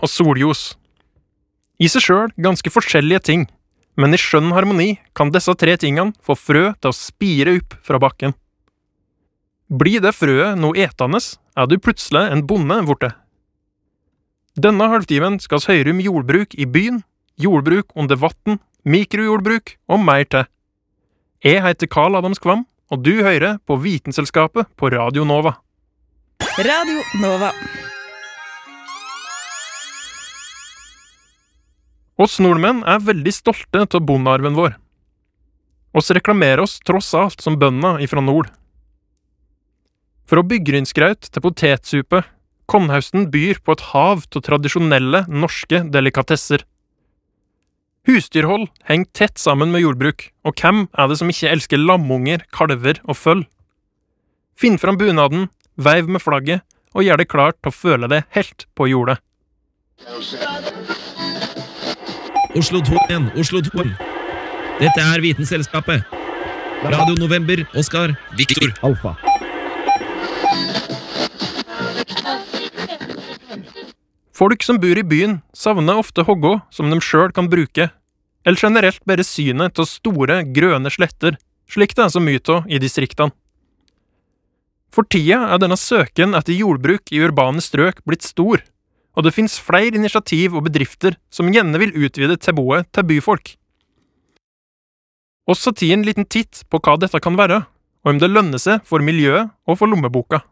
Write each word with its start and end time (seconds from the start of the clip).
Og 0.00 0.10
solljos. 0.10 0.74
I 1.80 1.88
seg 1.88 2.04
sjøl 2.04 2.32
ganske 2.36 2.72
forskjellige 2.72 3.22
ting, 3.28 3.46
men 4.00 4.14
i 4.14 4.20
skjønn 4.20 4.52
harmoni 4.56 4.98
kan 5.16 5.32
disse 5.32 5.52
tre 5.60 5.76
tingene 5.80 6.16
få 6.24 6.36
frø 6.36 6.70
til 6.80 6.92
å 6.92 6.96
spire 6.96 7.56
opp 7.60 7.76
fra 7.86 8.00
bakken. 8.02 8.34
Blir 9.70 10.02
det 10.02 10.16
frøet 10.16 10.58
noe 10.58 10.78
etende, 10.82 11.20
er 11.56 11.68
du 11.70 11.76
plutselig 11.78 12.26
en 12.32 12.44
bonde 12.46 12.80
borte. 12.88 13.12
Denne 14.58 14.88
halvtimen 14.90 15.38
skal 15.40 15.62
vi 15.62 15.76
høre 15.78 15.94
om 15.94 16.02
jordbruk 16.02 16.56
i 16.58 16.66
byen, 16.66 17.04
jordbruk 17.38 17.94
under 17.94 18.18
vann, 18.18 18.58
mikrojordbruk 18.84 19.76
og 19.88 20.02
mer 20.04 20.26
til. 20.26 20.48
Jeg 21.44 21.62
heter 21.64 21.88
Carl 21.88 22.18
Adams 22.18 22.42
Kvam, 22.42 22.66
og 22.90 23.04
du 23.06 23.22
hører 23.22 23.60
på 23.64 23.78
Vitenselskapet 23.80 24.68
på 24.76 24.90
Radio 24.92 25.24
Nova. 25.24 25.54
Radio 26.58 27.00
Nova. 27.22 27.54
Oss 32.20 32.36
nordmenn 32.42 32.82
er 32.84 33.00
veldig 33.00 33.32
stolte 33.32 33.86
av 33.86 34.02
bondearven 34.04 34.58
vår. 34.58 34.74
Oss 35.96 36.12
reklamerer 36.12 36.60
oss 36.62 36.76
tross 36.84 37.14
alt 37.16 37.40
som 37.40 37.56
bøndene 37.58 38.02
ifra 38.04 38.20
nord. 38.20 38.50
Fra 40.28 40.44
byggrynsgraut 40.46 41.30
til 41.32 41.42
potetsupe, 41.42 42.22
Konhausten 42.70 43.24
byr 43.32 43.58
på 43.64 43.74
et 43.74 43.86
hav 43.90 44.20
av 44.20 44.42
tradisjonelle 44.46 45.24
norske 45.26 45.80
delikatesser. 45.90 46.62
Husdyrhold 48.06 48.68
henger 48.86 49.10
tett 49.16 49.42
sammen 49.42 49.72
med 49.74 49.82
jordbruk, 49.82 50.28
og 50.46 50.54
hvem 50.60 50.84
er 50.94 51.10
det 51.10 51.18
som 51.18 51.32
ikke 51.32 51.50
elsker 51.50 51.82
lamunger, 51.82 52.46
kalver 52.54 53.02
og 53.08 53.18
føll? 53.18 53.42
Finn 54.54 54.78
fram 54.78 55.00
bunaden, 55.00 55.48
veiv 55.74 56.06
med 56.06 56.22
flagget, 56.22 56.62
og 56.94 57.06
gjør 57.06 57.20
det 57.20 57.30
klart 57.32 57.58
til 57.58 57.72
å 57.72 57.78
føle 57.80 58.10
det 58.12 58.22
helt 58.36 58.68
på 58.78 58.86
jordet. 58.92 59.18
Oslo 62.50 62.80
2 62.82 62.96
igjen, 63.08 63.30
Oslo 63.38 63.60
2. 63.62 63.84
Dette 64.80 65.02
er 65.04 65.20
Vitenselskapet. 65.22 66.02
Radio 66.82 67.14
November, 67.14 67.60
Oskar, 67.78 68.16
Viktor. 68.34 68.72
Alfa. 68.82 69.12
Folk 74.34 74.64
som 74.66 74.80
bor 74.82 74.98
i 74.98 75.04
byen, 75.06 75.38
savner 75.54 76.00
ofte 76.00 76.24
hoggå 76.26 76.56
som 76.74 76.90
de 76.90 76.98
sjøl 77.04 77.30
kan 77.36 77.46
bruke, 77.52 77.86
eller 78.42 78.58
generelt 78.58 79.04
bare 79.06 79.22
synet 79.22 79.78
av 79.78 79.86
store, 79.86 80.40
grønne 80.50 80.90
sletter, 80.90 81.38
slik 81.70 81.94
det 81.94 82.08
er 82.08 82.14
så 82.16 82.24
mye 82.24 82.42
av 82.50 82.66
i 82.66 82.82
distriktene. 82.82 83.30
For 84.90 85.06
tida 85.06 85.44
er 85.54 85.62
denne 85.62 85.78
søken 85.78 86.34
etter 86.34 86.58
jordbruk 86.58 87.14
i 87.14 87.22
urbane 87.22 87.62
strøk 87.62 88.02
blitt 88.02 88.26
stor, 88.26 88.64
og 89.16 89.26
det 89.26 89.34
finnes 89.34 89.58
flere 89.60 89.96
initiativ 89.96 90.54
og 90.54 90.66
bedrifter 90.68 91.16
som 91.34 91.50
gjerne 91.52 91.80
vil 91.82 91.96
utvide 91.98 92.38
tilbudet 92.38 92.86
til 92.94 93.08
byfolk. 93.08 93.56
Har 95.50 95.58
tatt 95.58 95.82
en 95.82 96.06
liten 96.06 96.28
titt 96.30 96.62
på 96.70 96.78
hva 96.78 96.94
dette 97.00 97.18
kan 97.22 97.34
være, 97.38 97.64
og 98.04 98.12
om 98.12 98.18
det 98.22 98.30
lønner 98.30 98.60
seg 98.62 98.84
for 98.86 99.02
miljøet 99.02 99.50
og 99.66 99.80
for 99.80 99.90
lommeboka. 99.90 100.44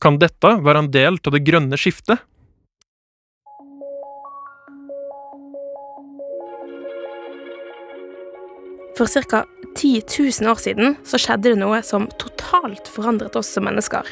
Kan 0.00 0.20
dette 0.22 0.54
være 0.62 0.84
en 0.84 0.92
del 0.94 1.18
av 1.18 1.34
det 1.34 1.42
grønne 1.44 1.76
skiftet? 1.80 2.22
For 8.96 9.08
ca. 9.08 9.44
10 9.76 10.02
000 10.42 10.50
år 10.50 10.58
siden 10.60 10.96
så 11.06 11.18
skjedde 11.20 11.52
det 11.52 11.60
noe 11.60 11.78
som 11.86 12.08
totalt 12.20 12.90
forandret 12.90 13.36
oss 13.38 13.52
som 13.54 13.64
mennesker. 13.64 14.04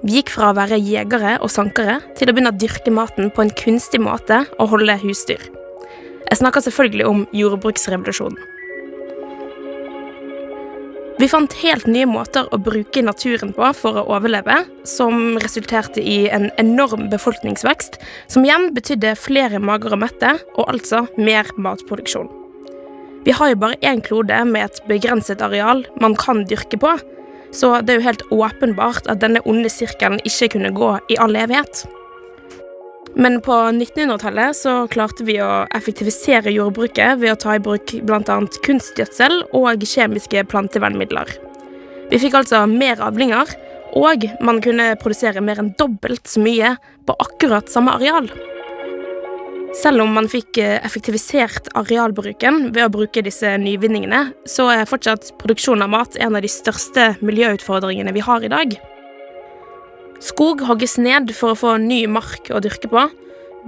Vi 0.00 0.16
gikk 0.16 0.32
fra 0.32 0.50
å 0.50 0.56
være 0.56 0.78
jegere 0.80 1.36
og 1.44 1.52
sankere 1.52 1.98
til 2.16 2.30
å 2.30 2.34
begynne 2.34 2.54
å 2.54 2.60
dyrke 2.60 2.92
maten 2.94 3.28
på 3.34 3.44
en 3.44 3.52
kunstig 3.52 4.00
måte 4.00 4.44
og 4.58 4.72
holde 4.72 4.96
husdyr. 5.02 5.42
Jeg 6.30 6.38
snakker 6.40 6.64
selvfølgelig 6.64 7.06
om 7.10 7.26
jordbruksrevolusjonen. 7.36 8.40
Vi 11.20 11.26
fant 11.28 11.52
helt 11.60 11.84
nye 11.84 12.06
måter 12.08 12.46
å 12.48 12.56
bruke 12.64 13.02
naturen 13.04 13.50
på 13.52 13.66
for 13.76 13.98
å 14.00 14.06
overleve, 14.14 14.54
som 14.88 15.36
resulterte 15.42 16.00
i 16.00 16.30
en 16.32 16.46
enorm 16.62 17.10
befolkningsvekst, 17.12 17.98
som 18.32 18.46
igjen 18.46 18.70
betydde 18.72 19.12
flere 19.20 19.60
mager 19.60 19.92
og 19.92 20.00
mette, 20.06 20.30
og 20.54 20.70
altså 20.72 21.02
mer 21.20 21.50
matproduksjon. 21.60 22.30
Vi 23.26 23.34
har 23.36 23.50
jo 23.52 23.58
bare 23.60 23.76
én 23.84 24.00
klode 24.00 24.38
med 24.48 24.64
et 24.64 24.80
begrenset 24.88 25.44
areal 25.44 25.84
man 26.00 26.16
kan 26.16 26.46
dyrke 26.48 26.80
på, 26.80 26.94
så 27.52 27.80
det 27.82 27.94
er 27.94 28.00
jo 28.00 28.08
helt 28.08 28.26
åpenbart 28.34 29.08
at 29.10 29.22
denne 29.22 29.42
onde 29.48 29.70
sirkelen 29.72 30.20
ikke 30.26 30.52
kunne 30.54 30.74
gå 30.76 30.92
i 31.10 31.18
all 31.22 31.36
evighet. 31.38 31.84
Men 33.18 33.40
på 33.42 33.52
1900-tallet 33.52 34.56
så 34.56 34.74
klarte 34.90 35.26
vi 35.26 35.40
å 35.42 35.64
effektivisere 35.74 36.52
jordbruket 36.54 37.18
ved 37.18 37.34
å 37.34 37.40
ta 37.42 37.56
i 37.56 37.62
bruk 37.62 37.96
bl.a. 38.06 38.36
kunstgjødsel 38.66 39.42
og 39.56 39.82
kjemiske 39.82 40.44
plantevernmidler. 40.52 41.32
Vi 42.10 42.20
fikk 42.22 42.38
altså 42.38 42.62
mer 42.70 43.02
avlinger, 43.02 43.50
og 43.98 44.28
man 44.42 44.62
kunne 44.62 44.92
produsere 45.02 45.42
mer 45.42 45.58
enn 45.62 45.74
dobbelt 45.78 46.30
så 46.30 46.42
mye 46.42 46.76
på 47.06 47.18
akkurat 47.26 47.70
samme 47.70 47.96
areal. 47.98 48.30
Selv 49.76 50.02
om 50.02 50.10
man 50.16 50.26
fikk 50.26 50.58
eh, 50.58 50.80
effektivisert 50.82 51.68
arealbruken 51.78 52.72
ved 52.74 52.88
å 52.88 52.90
bruke 52.90 53.22
disse 53.22 53.52
nyvinningene, 53.62 54.32
så 54.42 54.66
er 54.72 54.88
fortsatt 54.90 55.30
produksjon 55.38 55.84
av 55.84 55.92
mat 55.92 56.16
en 56.18 56.34
av 56.34 56.42
de 56.42 56.50
største 56.50 57.12
miljøutfordringene 57.22 58.14
vi 58.16 58.24
har 58.26 58.42
i 58.42 58.50
dag. 58.50 58.74
Skog 60.20 60.64
hogges 60.66 60.98
ned 60.98 61.30
for 61.38 61.54
å 61.54 61.58
få 61.60 61.76
ny 61.80 62.02
mark 62.10 62.50
å 62.50 62.58
dyrke 62.60 62.90
på. 62.90 63.04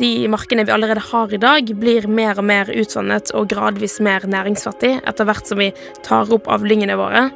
De 0.03 0.11
markene 0.33 0.65
vi 0.67 0.75
allerede 0.75 1.05
har 1.07 1.33
i 1.33 1.41
dag, 1.41 1.71
blir 1.79 2.09
mer 2.11 2.41
og 2.41 2.49
mer 2.51 2.73
utvannet 2.73 3.31
og 3.39 3.53
gradvis 3.53 4.01
mer 4.03 4.27
næringsfattig 4.27 4.97
etter 5.07 5.29
hvert 5.29 5.47
som 5.49 5.61
vi 5.63 5.71
tar 6.03 6.33
opp 6.35 6.51
avlingene 6.51 6.97
våre. 6.99 7.29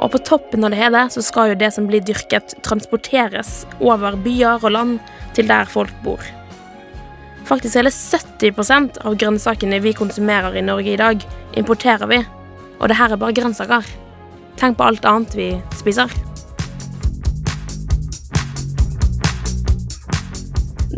Og 0.00 0.12
på 0.12 0.20
toppen 0.28 0.66
av 0.66 0.74
det 0.74 0.80
hele 0.80 1.06
så 1.12 1.24
skal 1.24 1.52
jo 1.52 1.60
det 1.60 1.72
som 1.76 1.88
blir 1.88 2.04
dyrket, 2.04 2.58
transporteres 2.66 3.62
over 3.80 4.18
byer 4.20 4.60
og 4.60 4.76
land 4.76 5.00
til 5.38 5.48
der 5.48 5.68
folk 5.70 5.94
bor. 6.04 6.20
Faktisk 7.50 7.74
hele 7.74 7.90
70% 7.90 9.00
av 9.02 9.16
grønnsakene 9.18 9.80
vi 9.82 9.90
konsumerer 9.98 10.54
i 10.54 10.62
Norge 10.62 10.92
i 10.92 10.98
dag, 11.00 11.24
importerer 11.58 12.06
vi. 12.06 12.20
Og 12.78 12.86
det 12.86 12.94
her 12.94 13.10
er 13.10 13.18
bare 13.18 13.34
grønnsaker. 13.34 13.88
Tenk 14.60 14.76
på 14.78 14.86
alt 14.86 15.06
annet 15.08 15.34
vi 15.34 15.48
spiser. 15.74 16.12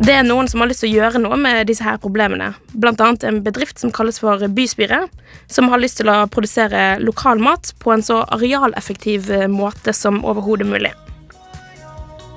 Det 0.03 0.13
er 0.19 0.27
noen 0.27 0.51
som 0.51 0.61
har 0.61 0.69
lyst 0.69 0.85
til 0.85 0.91
å 0.91 0.99
gjøre 0.99 1.23
noe 1.25 1.39
med 1.41 1.71
disse 1.71 1.87
her 1.87 1.97
problemene. 2.03 2.51
Blant 2.75 3.01
annet 3.01 3.25
en 3.25 3.41
bedrift 3.47 3.81
som 3.81 3.95
kalles 3.95 4.21
for 4.21 4.45
Bystyret, 4.53 5.09
som 5.49 5.73
har 5.73 5.81
lyst 5.81 6.03
til 6.03 6.13
å 6.13 6.27
produsere 6.29 6.99
lokalmat 7.01 7.73
på 7.81 7.95
en 7.95 8.05
så 8.05 8.27
arealeffektiv 8.35 9.33
måte 9.49 9.97
som 9.97 10.21
overhodet 10.21 10.69
mulig. 10.69 10.93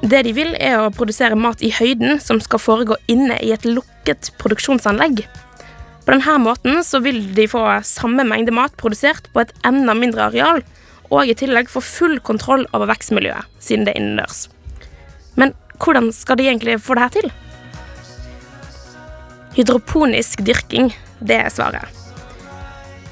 Det 0.05 0.19
de 0.21 0.35
vil, 0.37 0.51
er 0.61 0.77
å 0.77 0.91
produsere 0.93 1.37
mat 1.39 1.63
i 1.65 1.71
høyden 1.73 2.19
som 2.21 2.37
skal 2.43 2.61
foregå 2.61 2.97
inne 3.09 3.39
i 3.41 3.49
et 3.55 3.63
lukket 3.65 4.27
produksjonsanlegg. 4.37 5.23
På 6.05 6.13
denne 6.13 6.35
måten 6.43 6.83
så 6.85 6.99
vil 7.01 7.23
de 7.33 7.47
få 7.49 7.63
samme 7.81 8.21
mengde 8.29 8.53
mat 8.53 8.75
produsert 8.77 9.31
på 9.33 9.41
et 9.41 9.53
enda 9.65 9.95
mindre 9.97 10.27
areal, 10.27 10.61
og 11.09 11.25
i 11.25 11.33
tillegg 11.37 11.71
få 11.73 11.81
full 11.81 12.19
kontroll 12.21 12.67
over 12.69 12.91
vekstmiljøet, 12.91 13.49
siden 13.57 13.87
det 13.87 13.95
er 13.95 14.03
innendørs. 14.03 14.43
Men 15.41 15.55
hvordan 15.81 16.11
skal 16.13 16.37
de 16.37 16.51
egentlig 16.51 16.77
få 16.85 16.99
det 16.99 17.07
her 17.07 17.15
til? 17.17 17.33
Hydroponisk 19.57 20.45
dyrking, 20.45 20.91
det 21.17 21.39
er 21.47 21.49
svaret. 21.49 21.89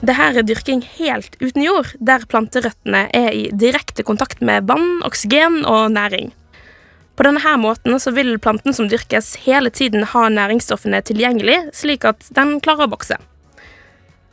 Dette 0.03 0.29
er 0.29 0.45
dyrking 0.45 0.85
helt 0.99 1.41
uten 1.41 1.65
jord, 1.65 1.89
der 1.97 2.29
planterøttene 2.29 3.07
er 3.17 3.33
i 3.33 3.43
direkte 3.49 4.05
kontakt 4.05 4.45
med 4.45 4.69
vann, 4.69 4.99
oksygen 5.07 5.63
og 5.65 5.89
næring. 5.97 6.33
På 7.15 7.23
denne 7.27 7.57
måten 7.61 7.99
så 8.01 8.11
vil 8.11 8.39
planten 8.41 8.73
som 8.73 8.87
dyrkes 8.89 9.35
hele 9.45 9.69
tiden 9.69 10.05
ha 10.13 10.25
næringsstoffene 10.33 11.03
tilgjengelig, 11.05 11.59
slik 11.77 12.07
at 12.09 12.25
den 12.33 12.57
klarer 12.63 12.87
å 12.87 12.93
vokse. 12.95 13.19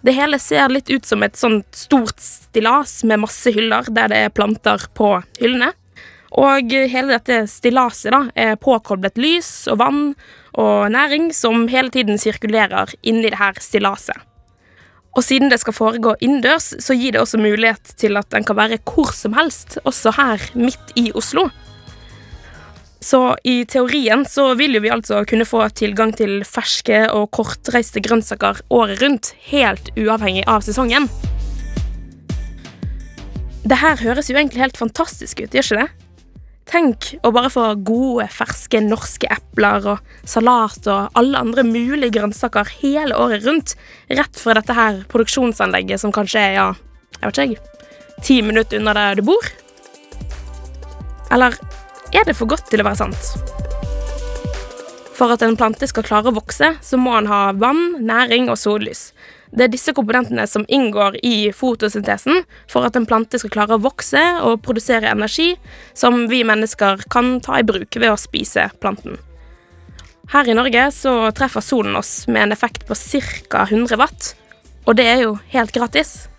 Det 0.01 0.15
hele 0.17 0.39
ser 0.41 0.73
litt 0.73 0.89
ut 0.89 1.05
som 1.05 1.21
et 1.23 1.37
sånt 1.37 1.77
stort 1.77 2.23
stillas 2.25 3.03
med 3.05 3.21
masse 3.21 3.53
hyller 3.53 3.91
der 3.93 4.09
det 4.09 4.23
er 4.25 4.33
planter 4.33 4.87
på 4.97 5.13
hyllene. 5.43 5.75
Og 6.41 6.73
hele 6.73 7.19
dette 7.19 7.43
stillaset 7.51 8.15
da, 8.15 8.23
er 8.39 8.57
påkoblet 8.57 9.19
lys 9.21 9.67
og 9.69 9.81
vann 9.83 10.03
og 10.57 10.89
næring 10.95 11.35
som 11.37 11.67
hele 11.69 11.93
tiden 11.93 12.21
sirkulerer 12.23 12.95
inni 13.03 13.29
det 13.29 13.41
her 13.43 13.61
stillaset. 13.61 14.17
Og 15.11 15.27
siden 15.27 15.51
det 15.51 15.59
skal 15.61 15.75
foregå 15.75 16.15
innendørs, 16.23 16.71
så 16.79 16.95
gir 16.95 17.13
det 17.13 17.21
også 17.21 17.41
mulighet 17.43 17.97
til 17.99 18.17
at 18.17 18.31
den 18.31 18.47
kan 18.47 18.57
være 18.57 18.79
hvor 18.87 19.11
som 19.13 19.35
helst, 19.35 19.81
også 19.85 20.15
her 20.17 20.45
midt 20.55 20.95
i 20.97 21.11
Oslo. 21.19 21.49
Så 23.01 23.37
i 23.49 23.63
teorien 23.65 24.27
så 24.29 24.51
vil 24.59 24.77
jo 24.77 24.83
vi 24.85 24.93
altså 24.93 25.23
kunne 25.29 25.49
få 25.49 25.63
tilgang 25.73 26.13
til 26.17 26.43
ferske 26.45 27.07
og 27.17 27.31
kortreiste 27.33 28.03
grønnsaker 28.05 28.61
året 28.77 29.01
rundt, 29.01 29.33
helt 29.49 29.89
uavhengig 29.97 30.45
av 30.51 30.67
sesongen. 30.67 31.09
Det 33.65 33.79
her 33.81 33.97
høres 34.05 34.29
jo 34.29 34.37
egentlig 34.37 34.61
helt 34.67 34.81
fantastisk 34.81 35.41
ut, 35.41 35.55
gjør 35.55 35.65
ikke 35.65 35.81
det? 35.81 35.89
Tenk 36.71 37.09
å 37.27 37.33
bare 37.35 37.51
få 37.51 37.65
gode, 37.83 38.29
ferske 38.31 38.79
norske 38.85 39.27
epler 39.33 39.89
og 39.95 40.13
salat 40.29 40.85
og 40.93 41.19
alle 41.19 41.41
andre 41.41 41.65
mulige 41.67 42.13
grønnsaker 42.21 42.69
hele 42.83 43.17
året 43.17 43.49
rundt, 43.49 43.75
rett 44.13 44.39
fra 44.39 44.55
dette 44.61 44.77
her 44.77 45.03
produksjonsanlegget 45.11 46.05
som 46.05 46.15
kanskje 46.15 46.45
er, 46.45 46.57
ja, 46.61 46.69
jeg 47.17 47.33
vet 47.33 47.45
ikke 47.49 47.71
ti 48.21 48.41
minutter 48.45 48.81
unna 48.81 48.95
der 48.95 49.19
du 49.19 49.25
bor? 49.27 49.51
Eller 51.33 51.57
er 52.15 52.27
det 52.27 52.37
for 52.39 52.51
godt 52.51 52.71
til 52.71 52.83
å 52.83 52.87
være 52.89 53.01
sant? 53.03 53.33
For 55.17 55.35
at 55.35 55.43
en 55.45 55.57
plante 55.59 55.85
skal 55.91 56.07
klare 56.07 56.31
å 56.31 56.37
vokse, 56.37 56.73
så 56.81 56.97
må 56.97 57.13
den 57.19 57.29
ha 57.29 57.51
vann, 57.53 58.01
næring 58.01 58.49
og 58.49 58.57
sollys. 58.57 59.11
Det 59.51 59.67
er 59.67 59.73
disse 59.73 59.93
komponentene 59.93 60.47
som 60.47 60.65
inngår 60.71 61.19
i 61.27 61.51
fotosyntesen 61.55 62.45
for 62.71 62.87
at 62.87 62.97
en 62.97 63.07
plante 63.09 63.41
skal 63.43 63.53
klare 63.53 63.77
å 63.77 63.83
vokse 63.83 64.23
og 64.47 64.63
produsere 64.63 65.11
energi 65.11 65.53
som 65.93 66.29
vi 66.31 66.45
mennesker 66.47 67.03
kan 67.11 67.39
ta 67.45 67.59
i 67.59 67.67
bruk 67.67 67.99
ved 67.99 68.13
å 68.13 68.21
spise 68.21 68.69
planten. 68.81 69.19
Her 70.31 70.47
i 70.47 70.55
Norge 70.55 70.85
så 70.95 71.15
treffer 71.35 71.65
solen 71.67 71.99
oss 71.99 72.29
med 72.31 72.47
en 72.47 72.55
effekt 72.55 72.87
på 72.87 72.95
ca. 72.95 73.67
100 73.67 73.99
watt, 73.99 74.35
og 74.87 74.95
det 74.97 75.09
er 75.11 75.25
jo 75.25 75.35
helt 75.51 75.75
gratis. 75.75 76.31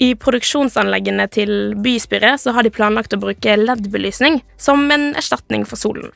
I 0.00 0.14
produksjonsanleggene 0.16 1.26
til 1.28 1.50
bystyret 1.84 2.40
så 2.40 2.54
har 2.56 2.64
de 2.64 2.72
planlagt 2.72 3.12
å 3.12 3.20
bruke 3.20 3.56
LED-belysning 3.58 4.40
som 4.56 4.86
en 4.88 5.10
erstatning 5.18 5.66
for 5.68 5.76
solen. 5.76 6.08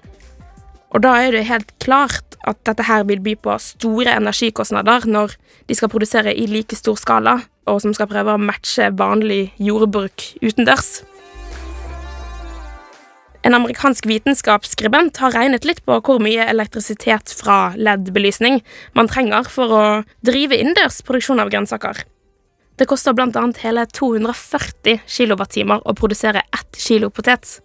Og 0.95 1.03
da 1.05 1.17
er 1.21 1.35
det 1.35 1.49
helt 1.51 1.73
klart 1.83 2.39
at 2.49 2.61
dette 2.65 2.87
her 2.87 3.03
vil 3.09 3.21
by 3.21 3.35
på 3.45 3.57
store 3.61 4.15
energikostnader 4.15 5.05
når 5.11 5.35
de 5.69 5.77
skal 5.77 5.91
produsere 5.93 6.33
i 6.33 6.47
like 6.49 6.79
stor 6.79 6.97
skala, 6.97 7.41
og 7.69 7.83
som 7.83 7.93
skal 7.97 8.09
prøve 8.09 8.37
å 8.37 8.41
matche 8.41 8.89
vanlig 8.97 9.51
jordbruk 9.61 10.31
utendørs. 10.41 11.03
En 13.45 13.59
amerikansk 13.59 14.07
vitenskapsskribent 14.09 15.21
har 15.21 15.35
regnet 15.37 15.67
litt 15.69 15.83
på 15.85 15.99
hvor 16.07 16.23
mye 16.25 16.47
elektrisitet 16.49 17.35
fra 17.37 17.75
LED-belysning 17.77 18.63
man 18.97 19.13
trenger 19.13 19.51
for 19.53 19.77
å 19.77 19.85
drive 20.25 20.57
innendørs 20.57 21.03
produksjon 21.05 21.45
av 21.45 21.53
grønnsaker. 21.53 22.07
Det 22.77 22.89
koster 22.91 23.15
annet 23.37 23.61
hele 23.63 23.87
240 23.87 25.05
kilowattimer 25.07 25.83
å 25.87 25.95
produsere 25.95 26.43
ett 26.53 26.79
kilo 26.79 27.11
potet. 27.11 27.61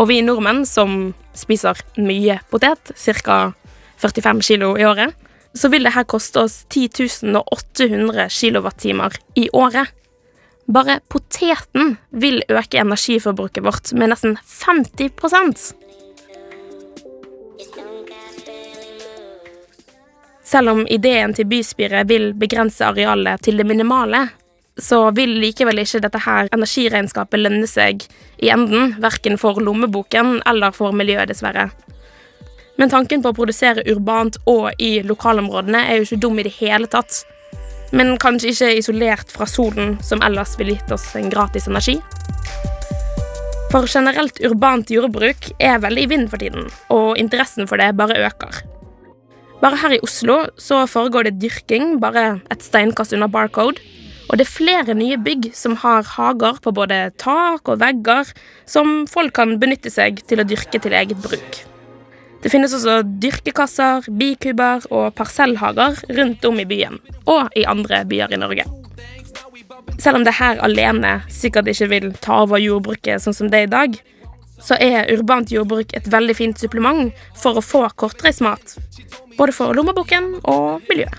Og 0.00 0.08
vi 0.08 0.22
nordmenn, 0.24 0.64
som 0.66 1.12
spiser 1.36 1.76
mye 2.00 2.40
potet, 2.50 2.92
ca. 3.22 3.52
45 4.00 4.40
kilo 4.40 4.78
i 4.80 4.86
året, 4.88 5.12
så 5.52 5.68
vil 5.68 5.84
det 5.84 5.92
her 5.92 6.06
koste 6.08 6.46
oss 6.46 6.62
10 6.72 7.34
800 7.42 8.28
kilowattimer 8.32 9.18
i 9.36 9.50
året. 9.52 9.90
Bare 10.70 11.00
poteten 11.10 11.96
vil 12.10 12.40
øke 12.48 12.80
energiforbruket 12.80 13.64
vårt 13.64 13.92
med 13.92 14.12
nesten 14.14 14.38
50 14.40 15.10
Selv 20.50 20.72
om 20.72 20.86
ideen 20.90 21.34
til 21.36 21.46
bystyret 21.46 22.08
vil 22.10 22.32
begrense 22.34 22.82
arealet 22.82 23.42
til 23.46 23.60
det 23.60 23.66
minimale, 23.68 24.24
så 24.80 25.10
vil 25.14 25.36
likevel 25.38 25.78
ikke 25.82 26.00
dette 26.02 26.22
her 26.24 26.48
energiregnskapet 26.50 27.38
lønne 27.38 27.68
seg 27.70 28.02
i 28.42 28.50
enden, 28.50 28.96
verken 29.02 29.38
for 29.38 29.60
lommeboken 29.62 30.40
eller 30.48 30.74
for 30.74 30.96
miljøet, 30.96 31.30
dessverre. 31.30 31.68
Men 32.80 32.90
tanken 32.90 33.22
på 33.22 33.30
å 33.30 33.36
produsere 33.36 33.84
urbant 33.92 34.40
og 34.48 34.72
i 34.80 35.02
lokalområdene 35.06 35.84
er 35.84 36.00
jo 36.00 36.08
ikke 36.08 36.22
dum 36.24 36.40
i 36.40 36.46
det 36.48 36.54
hele 36.58 36.88
tatt. 36.90 37.20
Men 37.92 38.16
kanskje 38.22 38.54
ikke 38.54 38.72
isolert 38.80 39.34
fra 39.34 39.46
solen, 39.50 39.98
som 40.02 40.22
ellers 40.24 40.56
ville 40.58 40.78
gitt 40.78 40.94
oss 40.94 41.10
en 41.18 41.30
gratis 41.30 41.68
energi. 41.70 41.98
For 43.70 43.86
generelt 43.86 44.40
urbant 44.42 44.90
jordbruk 44.90 45.52
er 45.62 45.78
veldig 45.84 46.08
i 46.08 46.10
vind 46.10 46.30
for 46.32 46.42
tiden, 46.42 46.70
og 46.90 47.18
interessen 47.20 47.70
for 47.70 47.78
det 47.78 47.92
bare 48.00 48.18
øker. 48.26 48.64
Bare 49.60 49.76
her 49.76 49.92
i 49.92 50.00
Oslo 50.00 50.38
så 50.56 50.84
foregår 50.88 51.28
det 51.28 51.40
dyrking 51.42 51.98
bare 52.00 52.40
et 52.52 52.62
steinkast 52.64 53.12
unna 53.12 53.28
Barcode. 53.28 53.82
Og 54.30 54.38
det 54.38 54.46
er 54.46 54.52
flere 54.52 54.94
nye 54.94 55.18
bygg 55.20 55.50
som 55.58 55.74
har 55.82 56.06
hager 56.06 56.60
på 56.62 56.72
både 56.72 57.10
tak 57.18 57.68
og 57.68 57.80
vegger, 57.82 58.30
som 58.64 59.02
folk 59.10 59.34
kan 59.36 59.56
benytte 59.60 59.90
seg 59.90 60.22
til 60.30 60.40
å 60.40 60.46
dyrke 60.46 60.78
til 60.80 60.94
eget 60.94 61.18
bruk. 61.24 61.58
Det 62.40 62.48
finnes 62.48 62.72
også 62.72 63.00
dyrkekasser, 63.20 64.06
bikuber 64.16 64.86
og 64.88 65.10
parsellhager 65.18 65.98
rundt 66.16 66.46
om 66.48 66.62
i 66.62 66.64
byen, 66.64 66.96
og 67.28 67.50
i 67.58 67.66
andre 67.68 68.04
byer 68.08 68.32
i 68.32 68.40
Norge. 68.40 68.64
Selv 70.00 70.20
om 70.20 70.24
det 70.24 70.38
her 70.38 70.62
alene 70.64 71.18
sikkert 71.28 71.68
ikke 71.68 71.90
vil 71.90 72.08
ta 72.22 72.44
over 72.46 72.62
jordbruket 72.62 73.20
sånn 73.20 73.36
som 73.36 73.50
det 73.52 73.64
er 73.64 73.68
i 73.68 73.74
dag, 73.74 73.98
så 74.60 74.78
er 74.80 75.10
urbant 75.12 75.52
jordbruk 75.52 75.92
et 75.96 76.08
veldig 76.12 76.36
fint 76.38 76.60
supplement 76.60 77.10
for 77.36 77.58
å 77.58 77.64
få 77.64 77.82
kortreist 78.00 78.44
mat. 78.44 78.76
Både 79.40 79.52
for 79.56 79.72
lommeboken 79.72 80.34
og 80.52 80.82
miljøet. 80.84 81.16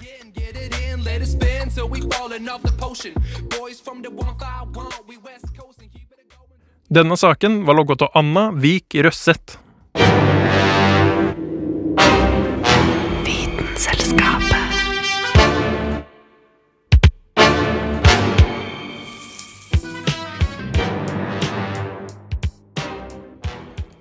Denne 6.92 7.18
saken 7.18 7.64
var 7.66 7.80
logget 7.80 8.06
av 8.06 8.22
Anna 8.22 8.44
Vik 8.52 9.00
Røsseth. 9.02 9.58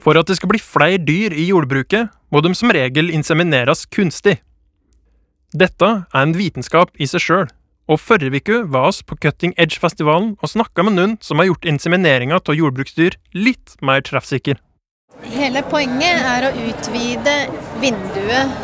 For 0.00 0.16
at 0.16 0.30
det 0.30 0.38
skal 0.38 0.52
bli 0.52 0.60
flere 0.62 1.00
dyr 1.02 1.34
i 1.36 1.50
jordbruket, 1.50 2.08
må 2.32 2.40
de 2.40 2.54
som 2.56 2.72
regel 2.72 3.10
insemineres 3.12 3.84
kunstig. 3.92 4.38
Dette 5.50 5.88
er 6.06 6.22
en 6.22 6.36
vitenskap 6.36 6.94
i 6.96 7.08
seg 7.10 7.24
sjøl, 7.24 7.46
og 7.90 7.98
forrige 7.98 8.38
uke 8.38 8.58
var 8.70 8.92
oss 8.92 9.02
på 9.02 9.18
Cutting 9.18 9.52
Edge-festivalen 9.58 10.36
og 10.38 10.52
snakka 10.52 10.84
med 10.86 10.94
noen 10.96 11.16
som 11.24 11.42
har 11.42 11.50
gjort 11.50 11.66
insemineringa 11.66 12.38
av 12.38 12.54
jordbruksdyr 12.54 13.18
litt 13.34 13.74
mer 13.82 14.04
treffsikker. 14.06 14.60
Hele 15.34 15.60
poenget 15.68 16.22
er 16.24 16.46
å 16.48 16.52
utvide 16.70 17.34
vinduet 17.82 18.54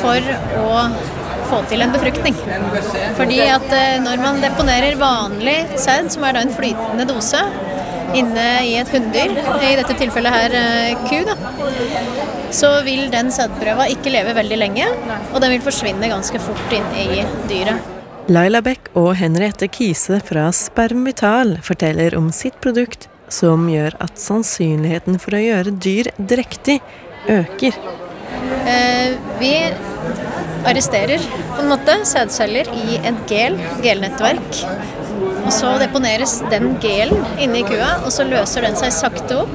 for 0.00 0.30
å 0.62 0.84
få 1.48 1.58
til 1.68 1.82
en 1.84 1.92
befruktning. 1.92 2.36
Fordi 3.18 3.40
at 3.44 3.66
eh, 3.74 3.98
når 4.04 4.22
man 4.22 4.40
deponerer 4.44 4.96
vanlig 5.00 5.58
sæd, 5.80 6.10
som 6.12 6.24
er 6.28 6.36
da 6.36 6.44
en 6.44 6.54
flytende 6.54 7.06
dose, 7.08 7.42
inne 8.16 8.46
i 8.64 8.74
et 8.80 8.88
hunndyr, 8.92 9.34
i 9.64 9.74
dette 9.78 9.96
tilfellet 9.98 10.34
her 10.34 10.56
eh, 10.58 11.04
ku, 11.08 11.20
da, 11.28 11.36
så 12.54 12.70
vil 12.86 13.08
den 13.12 13.32
sædprøva 13.34 13.88
ikke 13.92 14.12
leve 14.14 14.34
veldig 14.38 14.58
lenge, 14.60 14.88
og 15.32 15.40
den 15.44 15.54
vil 15.56 15.64
forsvinne 15.64 16.10
ganske 16.10 16.40
fort 16.42 16.74
inn 16.76 16.88
i 16.96 17.22
dyret. 17.50 17.94
Laila 18.28 18.60
Beck 18.64 18.90
og 18.98 19.14
Henriette 19.16 19.70
Kise 19.72 20.18
fra 20.24 20.50
Spermvital 20.52 21.56
forteller 21.64 22.16
om 22.18 22.28
sitt 22.34 22.58
produkt 22.64 23.08
som 23.32 23.68
gjør 23.72 23.96
at 24.04 24.20
sannsynligheten 24.20 25.16
for 25.22 25.36
å 25.36 25.40
gjøre 25.40 25.72
dyr 25.80 26.10
drektig 26.18 26.78
øker. 27.32 27.76
Eh, 28.68 29.16
vi 29.40 29.52
arresterer 30.68 31.22
på 31.54 31.62
en 31.62 31.70
måte 31.72 31.94
sædceller 32.08 32.68
i 32.74 32.98
et 32.98 33.20
gel, 33.30 33.56
gelnettverk, 33.84 34.62
og 35.18 35.50
så 35.54 35.74
deponeres 35.80 36.38
den 36.52 36.74
gelen 36.82 37.24
inni 37.40 37.64
kua, 37.68 37.98
og 38.04 38.12
så 38.14 38.26
løser 38.28 38.66
den 38.66 38.78
seg 38.78 38.94
sakte 38.94 39.42
opp. 39.44 39.54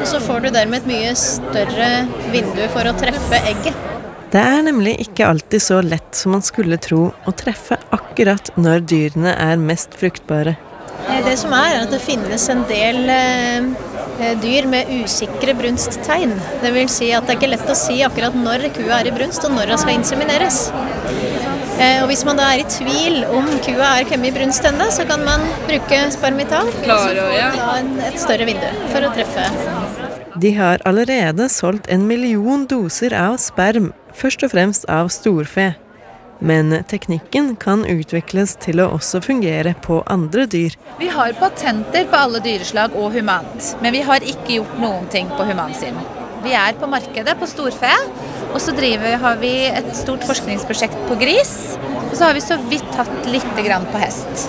Og 0.00 0.06
så 0.08 0.20
får 0.22 0.44
du 0.46 0.50
dermed 0.54 0.82
et 0.82 0.90
mye 0.90 1.14
større 1.18 1.90
vindu 2.34 2.64
for 2.74 2.88
å 2.88 2.96
treffe 2.98 3.40
egget. 3.52 3.88
Det 4.32 4.40
er 4.40 4.62
nemlig 4.64 4.94
ikke 5.02 5.26
alltid 5.28 5.60
så 5.60 5.82
lett 5.84 6.16
som 6.16 6.32
man 6.32 6.44
skulle 6.44 6.78
tro 6.80 7.10
å 7.12 7.34
treffe 7.36 7.76
akkurat 7.92 8.48
når 8.56 8.86
dyrene 8.88 9.34
er 9.36 9.60
mest 9.60 9.98
fruktbare. 10.00 10.56
Eh, 11.08 11.20
det 11.26 11.34
som 11.40 11.52
er, 11.56 11.74
er 11.74 11.84
at 11.84 11.92
det 11.92 12.00
finnes 12.00 12.46
en 12.52 12.62
del 12.70 13.02
eh, 13.12 13.68
eh, 14.22 14.34
dyr 14.40 14.68
med 14.70 14.88
usikre 15.02 15.52
brunsttegn. 15.58 16.32
Det 16.62 16.72
vil 16.74 16.88
si 16.92 17.10
at 17.12 17.26
det 17.26 17.34
er 17.34 17.40
ikke 17.40 17.52
lett 17.52 17.72
å 17.74 17.78
si 17.78 17.98
akkurat 18.06 18.36
når 18.38 18.70
kua 18.76 19.00
er 19.00 19.10
i 19.10 19.14
brunst 19.14 19.44
og 19.48 19.52
når 19.56 19.74
hun 19.74 19.82
skal 19.82 19.98
insemineres. 19.98 20.62
Eh, 21.80 22.02
Og 22.02 22.08
hvis 22.10 22.24
man 22.28 22.36
da 22.36 22.50
er 22.52 22.62
i 22.62 22.68
tvil 22.68 23.22
om 23.32 23.46
kua 23.64 23.92
er 24.00 24.08
kommet 24.08 24.32
i 24.32 24.34
brunst 24.36 24.64
ennå, 24.68 24.88
så 24.92 25.06
kan 25.08 25.24
man 25.24 25.44
bruke 25.68 26.00
spermital. 26.14 26.68
Og 26.68 26.88
så 26.88 27.14
får 27.14 27.56
man 27.56 27.94
da 27.96 28.08
et 28.10 28.20
større 28.20 28.48
vindu 28.48 28.68
for 28.92 29.06
å 29.06 29.12
treffe. 29.14 29.46
De 30.42 30.52
har 30.56 30.82
allerede 30.88 31.48
solgt 31.52 31.88
en 31.92 32.06
million 32.08 32.66
doser 32.66 33.14
av 33.16 33.36
sperm, 33.40 33.92
først 34.16 34.44
og 34.46 34.52
fremst 34.54 34.86
av 34.88 35.10
storfe. 35.12 35.74
Men 36.42 36.72
teknikken 36.90 37.52
kan 37.62 37.84
utvikles 37.86 38.56
til 38.64 38.80
å 38.82 38.88
også 38.96 39.20
fungere 39.22 39.76
på 39.84 40.00
andre 40.10 40.48
dyr. 40.50 40.74
Vi 40.98 41.10
har 41.12 41.36
patenter 41.38 42.08
på 42.10 42.18
alle 42.18 42.40
dyreslag 42.42 42.96
og 42.98 43.12
humant, 43.14 43.76
men 43.84 43.94
vi 43.94 44.02
har 44.08 44.26
ikke 44.26 44.56
gjort 44.58 44.80
noen 44.82 45.06
ting 45.12 45.30
på 45.36 45.46
humansiden. 45.46 46.00
Vi 46.42 46.56
er 46.58 46.74
på 46.74 46.88
markedet 46.90 47.36
på 47.38 47.46
storfe, 47.46 47.92
og 48.52 48.60
så 48.60 48.74
driver, 48.76 49.16
har 49.22 49.38
vi 49.40 49.52
et 49.70 49.90
stort 49.96 50.24
forskningsprosjekt 50.28 50.96
på 51.08 51.16
gris. 51.20 51.54
Og 52.10 52.16
så 52.18 52.28
har 52.28 52.36
vi 52.36 52.44
så 52.44 52.58
vidt 52.68 52.96
hatt 52.98 53.28
lite 53.32 53.64
grann 53.64 53.86
på 53.92 54.00
hest. 54.02 54.46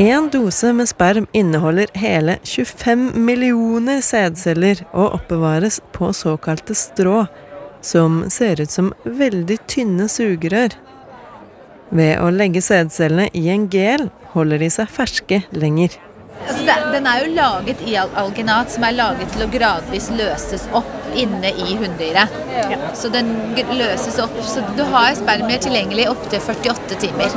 En 0.00 0.30
dose 0.32 0.72
med 0.72 0.88
sperm 0.88 1.26
inneholder 1.36 1.92
hele 2.00 2.38
25 2.48 3.10
millioner 3.20 4.00
sædceller 4.00 4.80
og 4.94 5.18
oppbevares 5.18 5.80
på 5.92 6.12
såkalte 6.16 6.74
strå, 6.74 7.26
som 7.84 8.22
ser 8.32 8.62
ut 8.62 8.72
som 8.72 8.94
veldig 9.04 9.58
tynne 9.68 10.08
sugerør. 10.08 10.72
Ved 11.92 12.16
å 12.22 12.30
legge 12.32 12.62
sædcellene 12.64 13.28
i 13.36 13.50
en 13.52 13.68
gel 13.68 14.08
holder 14.32 14.62
de 14.64 14.70
seg 14.72 14.88
ferske 14.94 15.42
lenger. 15.52 15.98
Altså 16.46 16.62
det, 16.66 16.76
den 16.94 17.06
er 17.06 17.24
jo 17.24 17.34
laget 17.36 17.82
i 17.86 17.96
alginat, 18.00 18.72
som 18.72 18.86
er 18.86 18.96
laget 18.96 19.30
til 19.34 19.44
å 19.44 19.50
gradvis 19.52 20.08
løses 20.16 20.66
opp 20.76 20.96
inne 21.18 21.50
i 21.50 21.76
hunndyret. 21.76 22.34
Så 22.94 23.10
den 23.12 23.30
løses 23.74 24.18
opp, 24.22 24.36
så 24.46 24.62
du 24.76 24.82
har 24.92 25.12
spermier 25.18 25.62
tilgjengelig 25.62 26.06
opptil 26.10 26.42
48 26.42 26.98
timer. 27.02 27.34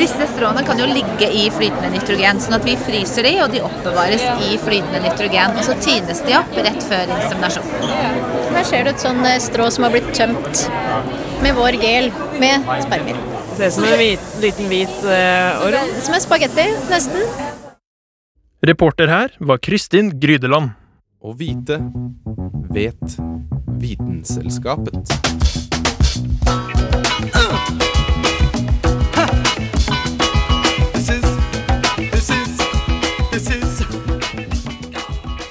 Disse 0.00 0.28
stråene 0.32 0.64
kan 0.66 0.80
jo 0.80 0.88
ligge 0.90 1.28
i 1.30 1.46
flytende 1.54 1.92
nitrogen, 1.94 2.42
sånn 2.42 2.58
at 2.58 2.66
vi 2.66 2.76
fryser 2.80 3.28
de, 3.28 3.34
og 3.44 3.54
de 3.54 3.62
oppbevares 3.66 4.24
i 4.48 4.58
flytende 4.62 5.02
nitrogen. 5.06 5.58
Og 5.58 5.66
så 5.66 5.78
tines 5.82 6.22
de 6.26 6.38
opp 6.38 6.54
rett 6.58 6.88
før 6.88 7.14
inseminasjon. 7.18 7.70
Her 8.54 8.68
ser 8.68 8.86
du 8.86 8.92
et 8.92 9.02
sånn 9.02 9.22
eh, 9.26 9.40
strå 9.42 9.66
som 9.74 9.86
har 9.86 9.94
blitt 9.94 10.12
tømt 10.14 10.66
med 11.42 11.56
vår 11.58 11.80
gel 11.82 12.10
med 12.40 12.70
spermier. 12.86 13.18
Ser 13.54 13.68
ut 13.68 13.76
som 13.76 13.86
en 13.86 13.98
hvit, 13.98 14.32
liten 14.42 14.70
hvit 14.70 14.96
uh, 15.06 15.66
orm. 15.66 15.92
Som 16.02 16.16
en 16.16 16.24
spagetti, 16.24 16.70
nesten. 16.90 17.63
Reporter 18.64 19.10
her 19.12 19.28
var 19.44 19.58
Kristin 19.60 20.06
Grydeland. 20.16 20.70
Å 21.20 21.34
vite 21.36 21.76
vet 22.72 23.16
Vitenselskapet. 23.76 24.96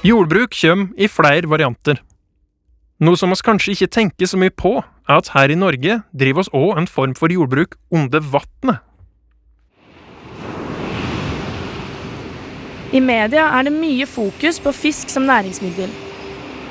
Jordbruk 0.01 0.57
kommer 0.57 0.89
i 0.97 1.05
flere 1.05 1.45
varianter. 1.51 2.01
Noe 2.97 3.19
som 3.19 3.29
oss 3.29 3.45
kanskje 3.45 3.75
ikke 3.75 3.91
tenker 3.93 4.25
så 4.25 4.41
mye 4.41 4.49
på, 4.49 4.79
er 4.81 5.21
at 5.21 5.29
her 5.35 5.53
i 5.53 5.59
Norge 5.59 5.99
driver 6.17 6.47
oss 6.47 6.49
òg 6.49 6.81
en 6.81 6.89
form 6.89 7.13
for 7.13 7.29
jordbruk 7.29 7.77
under 7.93 8.25
vatnet. 8.25 8.81
I 12.93 12.99
media 13.01 13.47
er 13.57 13.65
det 13.65 13.73
mye 13.73 14.05
fokus 14.05 14.59
på 14.61 14.71
fisk 14.77 15.09
som 15.09 15.25
næringsmiddel. 15.25 15.89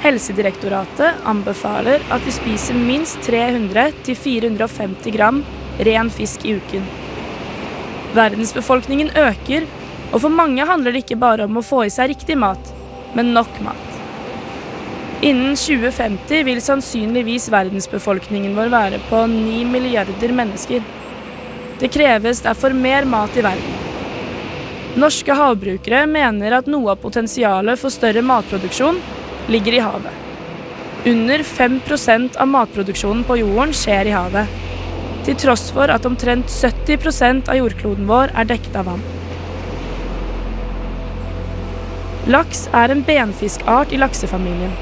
Helsedirektoratet 0.04 1.24
anbefaler 1.26 2.04
at 2.14 2.22
vi 2.22 2.34
spiser 2.34 2.78
minst 2.78 3.18
300-450 3.26 5.16
gram 5.16 5.40
ren 5.82 6.10
fisk 6.14 6.46
i 6.46 6.54
uken. 6.60 6.86
Verdensbefolkningen 8.14 9.10
øker, 9.18 9.66
og 10.12 10.22
for 10.22 10.30
mange 10.30 10.66
handler 10.68 10.94
det 10.94 11.02
ikke 11.02 11.18
bare 11.18 11.48
om 11.50 11.58
å 11.58 11.66
få 11.66 11.86
i 11.88 11.90
seg 11.90 12.12
riktig 12.12 12.38
mat, 12.38 12.70
men 13.18 13.34
nok 13.34 13.58
mat. 13.66 13.88
Innen 15.26 15.56
2050 15.58 16.46
vil 16.46 16.62
sannsynligvis 16.62 17.48
verdensbefolkningen 17.50 18.54
vår 18.58 18.70
være 18.70 19.02
på 19.10 19.26
9 19.30 19.62
milliarder 19.74 20.34
mennesker. 20.38 20.86
Det 21.82 21.90
kreves 21.90 22.46
derfor 22.46 22.74
mer 22.78 23.10
mat 23.10 23.34
i 23.38 23.46
verden. 23.46 23.91
Norske 24.92 25.32
havbrukere 25.32 26.02
mener 26.04 26.52
at 26.52 26.66
noe 26.68 26.90
av 26.92 26.98
potensialet 27.00 27.80
for 27.80 27.92
større 27.92 28.20
matproduksjon 28.28 28.98
ligger 29.48 29.78
i 29.78 29.80
havet. 29.80 30.18
Under 31.08 31.44
5% 31.48 32.36
av 32.36 32.50
matproduksjonen 32.52 33.22
på 33.24 33.38
jorden 33.40 33.72
skjer 33.72 34.10
i 34.10 34.12
havet. 34.12 34.58
Til 35.24 35.38
tross 35.40 35.64
for 35.72 35.88
at 35.94 36.04
omtrent 36.04 36.52
70% 36.52 37.48
av 37.48 37.56
jordkloden 37.56 38.10
vår 38.10 38.34
er 38.36 38.50
dekket 38.50 38.76
av 38.82 38.90
vann. 38.90 39.06
Laks 42.28 42.66
er 42.76 42.92
en 42.92 43.02
benfiskart 43.06 43.96
i 43.96 44.02
laksefamilien. 44.02 44.76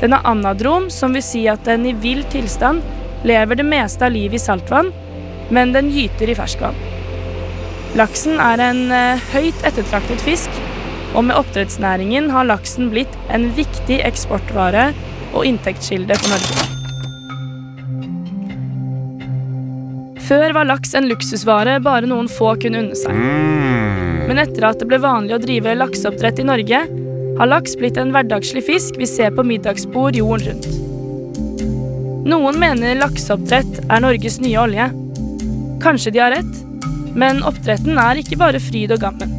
Den 0.00 0.14
er 0.16 0.30
anadrom, 0.30 0.86
som 0.94 1.12
vil 1.12 1.26
si 1.26 1.42
at 1.50 1.66
den 1.66 1.90
i 1.90 1.96
vill 2.06 2.22
tilstand 2.32 2.86
lever 3.26 3.58
det 3.58 3.66
meste 3.66 4.06
av 4.06 4.14
livet 4.14 4.38
i 4.38 4.44
saltvann, 4.46 4.94
men 5.50 5.74
den 5.74 5.90
gyter 5.92 6.30
i 6.30 6.38
ferskvann. 6.38 6.89
Laksen 7.98 8.38
er 8.38 8.60
en 8.62 8.84
eh, 8.94 9.22
høyt 9.32 9.64
ettertraktet 9.66 10.20
fisk, 10.22 10.58
og 11.10 11.24
med 11.26 11.34
oppdrettsnæringen 11.34 12.28
har 12.30 12.46
laksen 12.46 12.86
blitt 12.92 13.16
en 13.34 13.48
viktig 13.56 13.98
eksportvare 14.06 14.92
og 15.34 15.46
inntektskilde 15.48 16.14
for 16.20 16.30
Norge. 16.30 16.68
Før 20.30 20.54
var 20.54 20.68
laks 20.70 20.94
en 20.94 21.08
luksusvare 21.10 21.80
bare 21.82 22.06
noen 22.06 22.30
få 22.30 22.52
kunne 22.62 22.84
unne 22.84 22.94
seg. 22.94 23.10
Men 24.30 24.38
etter 24.38 24.68
at 24.68 24.78
det 24.78 24.86
ble 24.86 25.00
vanlig 25.02 25.34
å 25.34 25.42
drive 25.42 25.74
lakseoppdrett 25.80 26.38
i 26.38 26.46
Norge, 26.46 26.84
har 27.40 27.50
laks 27.50 27.74
blitt 27.80 27.98
en 27.98 28.14
hverdagslig 28.14 28.62
fisk 28.68 29.02
vi 29.02 29.10
ser 29.10 29.34
på 29.34 29.42
middagsbord 29.50 30.14
jorden 30.14 30.46
rundt. 30.46 30.70
Noen 32.30 32.62
mener 32.62 33.00
lakseoppdrett 33.00 33.82
er 33.88 34.06
Norges 34.06 34.38
nye 34.44 34.62
olje. 34.62 34.90
Kanskje 35.82 36.14
de 36.14 36.22
har 36.22 36.36
rett, 36.38 36.66
men 37.18 37.42
oppdretten 37.46 37.98
er 37.98 38.20
ikke 38.20 38.38
bare 38.40 38.60
fryd 38.62 38.94
og 38.94 39.02
gammen. 39.02 39.32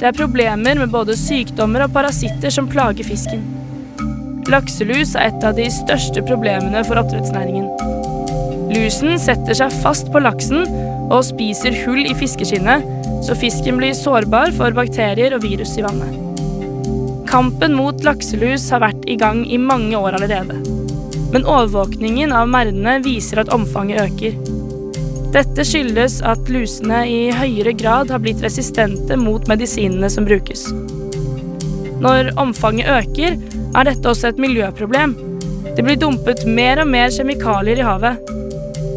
Det 0.00 0.08
er 0.10 0.16
problemer 0.18 0.78
med 0.80 0.90
både 0.90 1.14
sykdommer 1.18 1.84
og 1.84 1.92
parasitter 1.94 2.50
som 2.50 2.70
plager 2.70 3.06
fisken. 3.06 3.44
Lakselus 4.50 5.14
er 5.14 5.30
et 5.30 5.44
av 5.46 5.54
de 5.54 5.68
største 5.70 6.24
problemene 6.26 6.82
for 6.88 6.98
oppdrettsnæringen. 6.98 7.68
Lusen 8.72 9.14
setter 9.20 9.54
seg 9.56 9.74
fast 9.84 10.10
på 10.12 10.22
laksen 10.24 10.64
og 11.12 11.22
spiser 11.28 11.76
hull 11.84 12.02
i 12.08 12.16
fiskeskinnet, 12.18 12.86
så 13.22 13.36
fisken 13.38 13.78
blir 13.78 13.94
sårbar 13.94 14.50
for 14.56 14.74
bakterier 14.74 15.36
og 15.36 15.44
virus 15.44 15.76
i 15.78 15.84
vannet. 15.86 16.18
Kampen 17.30 17.76
mot 17.78 18.02
lakselus 18.04 18.66
har 18.74 18.82
vært 18.82 19.06
i 19.08 19.16
gang 19.20 19.44
i 19.46 19.60
mange 19.60 19.96
år 19.96 20.18
allerede. 20.18 20.58
Men 21.32 21.46
overvåkningen 21.48 22.34
av 22.36 22.50
merdene 22.50 22.98
viser 23.04 23.40
at 23.40 23.52
omfanget 23.54 24.02
øker. 24.02 24.51
Dette 25.32 25.64
skyldes 25.64 26.18
at 26.28 26.48
lusene 26.52 26.98
i 27.08 27.20
høyere 27.32 27.72
grad 27.72 28.10
har 28.12 28.20
blitt 28.20 28.42
resistente 28.44 29.16
mot 29.16 29.46
medisinene 29.48 30.10
som 30.12 30.26
brukes. 30.28 30.66
Når 32.02 32.34
omfanget 32.40 32.90
øker, 32.92 33.38
er 33.72 33.88
dette 33.88 34.10
også 34.10 34.28
et 34.28 34.42
miljøproblem. 34.42 35.14
Det 35.72 35.86
blir 35.86 35.96
dumpet 35.96 36.44
mer 36.44 36.82
og 36.82 36.90
mer 36.92 37.08
kjemikalier 37.14 37.80
i 37.80 37.86
havet. 37.86 38.32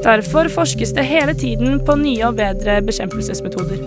Derfor 0.03 0.51
forskes 0.51 0.91
det 0.97 1.07
hele 1.07 1.33
tiden 1.39 1.79
på 1.87 1.95
nye 2.01 2.27
og 2.27 2.35
bedre 2.41 2.81
bekjempelsesmetoder. 2.83 3.79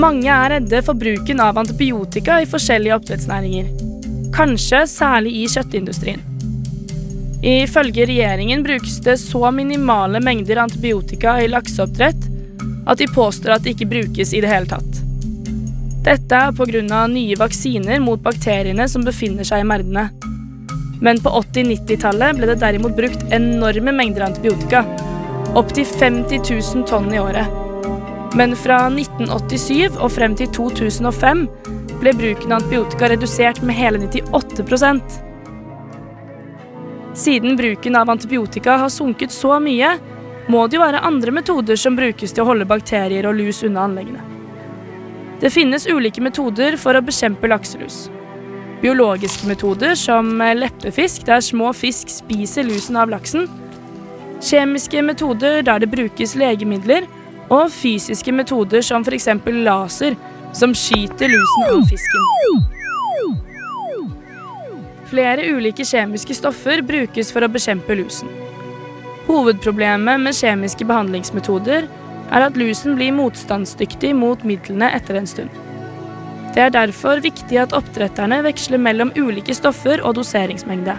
Mange 0.00 0.28
er 0.28 0.58
redde 0.58 0.82
for 0.84 0.98
bruken 0.98 1.40
av 1.40 1.58
antibiotika 1.60 2.42
i 2.44 2.48
forskjellige 2.48 3.00
oppdrettsnæringer. 3.00 3.72
Kanskje 4.36 4.84
særlig 4.92 5.38
i 5.40 5.48
kjøttindustrien. 5.50 6.29
Ifølge 7.40 8.04
regjeringen 8.06 8.62
brukes 8.62 8.98
det 9.00 9.16
så 9.18 9.50
minimale 9.50 10.20
mengder 10.20 10.56
antibiotika 10.60 11.38
i 11.40 11.48
lakseoppdrett 11.48 12.26
at 12.86 12.98
de 12.98 13.06
påstår 13.08 13.54
at 13.54 13.64
det 13.64 13.74
ikke 13.74 13.88
brukes 13.88 14.34
i 14.34 14.42
det 14.44 14.50
hele 14.50 14.68
tatt. 14.68 14.98
Dette 16.04 16.36
er 16.36 16.52
pga. 16.52 17.06
nye 17.06 17.36
vaksiner 17.36 18.00
mot 18.00 18.20
bakteriene 18.20 18.88
som 18.88 19.04
befinner 19.04 19.44
seg 19.44 19.64
i 19.64 19.68
merdene. 19.68 20.10
Men 21.00 21.20
på 21.20 21.32
80-90-tallet 21.32 22.36
ble 22.36 22.50
det 22.50 22.58
derimot 22.60 22.96
brukt 22.96 23.24
enorme 23.32 23.92
mengder 23.92 24.26
antibiotika. 24.28 24.84
Opptil 25.56 25.86
50 25.86 26.44
000 26.44 26.84
tonn 26.88 27.08
i 27.14 27.20
året. 27.20 27.48
Men 28.36 28.52
fra 28.56 28.84
1987 28.92 29.96
og 29.96 30.12
frem 30.12 30.36
til 30.36 30.52
2005 30.56 31.46
ble 32.00 32.14
bruken 32.16 32.52
av 32.52 32.60
antibiotika 32.60 33.08
redusert 33.12 33.64
med 33.64 33.80
hele 33.80 34.04
98 34.04 35.29
Siden 37.20 37.56
bruken 37.56 37.96
av 37.96 38.10
antibiotika 38.10 38.76
har 38.80 38.88
sunket 38.88 39.32
så 39.32 39.58
mye, 39.60 39.90
må 40.48 40.62
det 40.66 40.78
jo 40.78 40.80
være 40.80 41.02
andre 41.04 41.34
metoder 41.36 41.76
som 41.76 41.98
brukes 41.98 42.32
til 42.32 42.46
å 42.46 42.48
holde 42.48 42.68
bakterier 42.68 43.28
og 43.28 43.36
lus 43.36 43.60
unna 43.66 43.82
anleggene. 43.84 44.22
Det 45.40 45.50
finnes 45.52 45.84
ulike 45.88 46.24
metoder 46.24 46.78
for 46.80 46.96
å 46.96 47.04
bekjempe 47.04 47.50
lakselus. 47.52 48.06
Biologiske 48.80 49.48
metoder 49.48 49.94
som 50.00 50.32
leppefisk, 50.56 51.26
der 51.28 51.44
små 51.44 51.74
fisk 51.76 52.08
spiser 52.08 52.64
lusen 52.64 52.96
av 52.96 53.12
laksen. 53.12 53.48
kjemiske 54.40 55.02
metoder 55.04 55.62
der 55.62 55.78
det 55.78 55.92
brukes 55.92 56.34
legemidler, 56.34 57.04
og 57.50 57.68
fysiske 57.68 58.32
metoder 58.32 58.80
som 58.80 59.04
f.eks. 59.04 59.28
laser, 59.44 60.16
som 60.52 60.72
skyter 60.72 61.28
lusen 61.28 61.68
av 61.68 61.84
fisken. 61.84 62.69
Flere 65.10 65.42
ulike 65.50 65.82
kjemiske 65.82 66.36
stoffer 66.38 66.84
brukes 66.86 67.32
for 67.34 67.42
å 67.42 67.50
bekjempe 67.50 67.96
lusen. 67.98 68.30
Hovedproblemet 69.26 70.22
med 70.22 70.36
kjemiske 70.38 70.86
behandlingsmetoder 70.86 71.88
er 72.30 72.44
at 72.46 72.58
lusen 72.58 72.94
blir 72.98 73.14
motstandsdyktig 73.16 74.12
mot 74.14 74.44
midlene 74.46 74.92
etter 74.94 75.18
en 75.18 75.26
stund. 75.26 75.50
Det 76.54 76.62
er 76.62 76.74
derfor 76.74 77.22
viktig 77.22 77.58
at 77.62 77.74
oppdretterne 77.74 78.40
veksler 78.46 78.78
mellom 78.82 79.10
ulike 79.18 79.54
stoffer 79.54 80.02
og 80.02 80.16
doseringsmengde. 80.18 80.96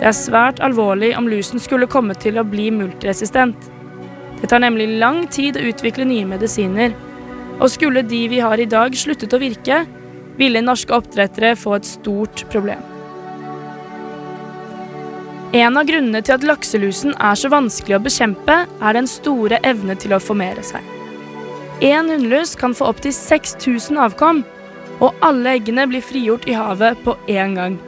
Det 0.00 0.06
er 0.08 0.16
svært 0.16 0.62
alvorlig 0.64 1.12
om 1.18 1.28
lusen 1.30 1.62
skulle 1.62 1.90
komme 1.90 2.14
til 2.18 2.38
å 2.40 2.46
bli 2.46 2.70
multiresistent. 2.74 3.70
Det 4.40 4.50
tar 4.50 4.62
nemlig 4.62 4.88
lang 5.02 5.26
tid 5.30 5.58
å 5.58 5.66
utvikle 5.70 6.06
nye 6.08 6.26
medisiner, 6.30 6.94
og 7.60 7.68
skulle 7.74 8.06
de 8.06 8.22
vi 8.32 8.40
har 8.40 8.58
i 8.58 8.70
dag 8.70 8.94
sluttet 8.96 9.34
å 9.36 9.42
virke, 9.42 9.82
ville 10.40 10.64
norske 10.64 10.94
oppdrettere 10.96 11.52
få 11.58 11.76
et 11.76 11.90
stort 11.90 12.46
problem. 12.54 12.89
En 15.52 15.74
av 15.74 15.86
grunnene 15.88 16.20
til 16.22 16.36
at 16.36 16.44
lakselusen 16.46 17.16
er 17.18 17.38
så 17.38 17.48
vanskelig 17.50 17.96
å 17.96 18.02
bekjempe, 18.04 18.54
er 18.70 18.94
den 18.94 19.08
store 19.10 19.58
evne 19.66 19.96
til 19.98 20.14
å 20.14 20.20
formere 20.22 20.62
seg. 20.62 20.84
Én 21.82 22.12
hunnlus 22.12 22.52
kan 22.60 22.76
få 22.76 22.86
opptil 22.92 23.14
6000 23.16 23.98
avkom, 23.98 24.44
og 25.02 25.16
alle 25.26 25.56
eggene 25.56 25.88
blir 25.90 26.04
frigjort 26.06 26.46
i 26.46 26.54
havet 26.54 27.02
på 27.02 27.16
én 27.26 27.56
gang. 27.58 27.80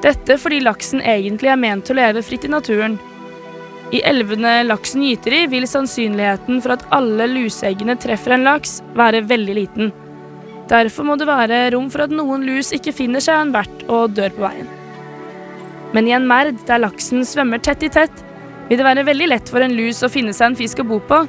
Dette 0.00 0.38
fordi 0.40 0.62
laksen 0.64 1.02
egentlig 1.02 1.52
er 1.52 1.60
ment 1.60 1.84
til 1.84 1.98
å 1.98 2.00
leve 2.00 2.24
fritt 2.24 2.46
i 2.48 2.52
naturen. 2.54 2.96
I 3.92 4.00
elvene 4.08 4.62
laksen 4.64 5.04
gyter 5.04 5.34
i, 5.42 5.44
vil 5.50 5.68
sannsynligheten 5.68 6.62
for 6.64 6.78
at 6.78 6.88
alle 6.94 7.28
luseeggene 7.34 7.98
treffer 8.00 8.38
en 8.38 8.48
laks, 8.48 8.78
være 8.96 9.26
veldig 9.28 9.60
liten. 9.60 9.92
Derfor 10.72 11.04
må 11.04 11.20
det 11.20 11.28
være 11.28 11.66
rom 11.76 11.92
for 11.92 12.06
at 12.06 12.16
noen 12.16 12.48
lus 12.48 12.72
ikke 12.76 12.96
finner 12.96 13.24
seg 13.24 13.42
en 13.42 13.56
vert 13.56 13.88
og 13.88 14.16
dør 14.16 14.36
på 14.38 14.48
veien. 14.48 14.77
Men 15.96 16.08
i 16.08 16.14
en 16.16 16.26
merd 16.28 16.58
der 16.68 16.82
laksen 16.82 17.24
svømmer 17.24 17.60
tett 17.64 17.82
i 17.86 17.90
tett, 17.92 18.24
vil 18.68 18.80
det 18.80 18.84
være 18.84 19.06
veldig 19.08 19.28
lett 19.30 19.48
for 19.48 19.64
en 19.64 19.76
lus 19.76 20.02
å 20.04 20.10
finne 20.12 20.34
seg 20.36 20.50
en 20.50 20.58
fisk 20.58 20.82
å 20.82 20.88
bo 20.88 21.00
på. 21.00 21.22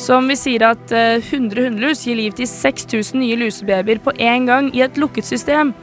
Så 0.00 0.16
om 0.16 0.30
vi 0.30 0.36
sier 0.38 0.64
at 0.64 0.92
100 0.94 1.66
hunnlus 1.66 2.06
gir 2.06 2.16
liv 2.16 2.32
til 2.38 2.48
6000 2.48 3.20
nye 3.20 3.36
lusebabyer 3.36 4.00
på 4.00 4.14
én 4.16 4.48
gang 4.48 4.70
i 4.72 4.80
et 4.86 4.96
lukket 5.00 5.28
system, 5.28 5.74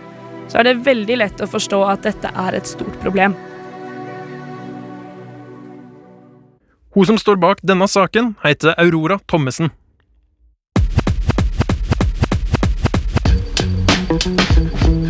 så 0.50 0.62
er 0.62 0.70
det 0.70 0.80
veldig 0.88 1.20
lett 1.22 1.44
å 1.44 1.50
forstå 1.52 1.84
at 1.92 2.08
dette 2.08 2.32
er 2.34 2.58
et 2.58 2.70
stort 2.70 2.98
problem. 3.04 3.36
Hun 6.98 7.06
som 7.06 7.20
står 7.22 7.38
bak 7.38 7.62
denne 7.62 7.86
saken, 7.86 8.34
heter 8.42 8.74
Aurora 8.82 9.20
Thommessen. 9.30 9.70
Vite 14.08 15.07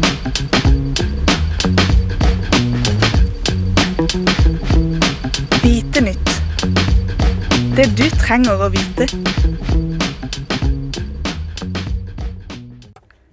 nytt. 6.04 6.30
Det 7.78 7.88
du 7.98 8.06
trenger 8.18 8.62
å 8.62 8.70
vite. 8.74 9.08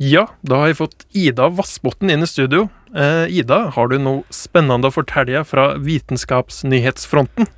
Ja, 0.03 0.27
da 0.43 0.59
har 0.61 0.73
jeg 0.73 0.79
fått 0.81 1.05
Ida 1.17 1.47
Vassbotn 1.55 2.11
inn 2.13 2.25
i 2.27 2.29
studio. 2.29 2.67
Eh, 2.97 3.31
Ida, 3.31 3.71
har 3.77 3.89
du 3.89 3.97
noe 4.03 4.25
spennende 4.35 4.91
å 4.91 4.95
fortelle 4.95 5.45
fra 5.49 5.75
vitenskapsnyhetsfronten? 5.81 7.49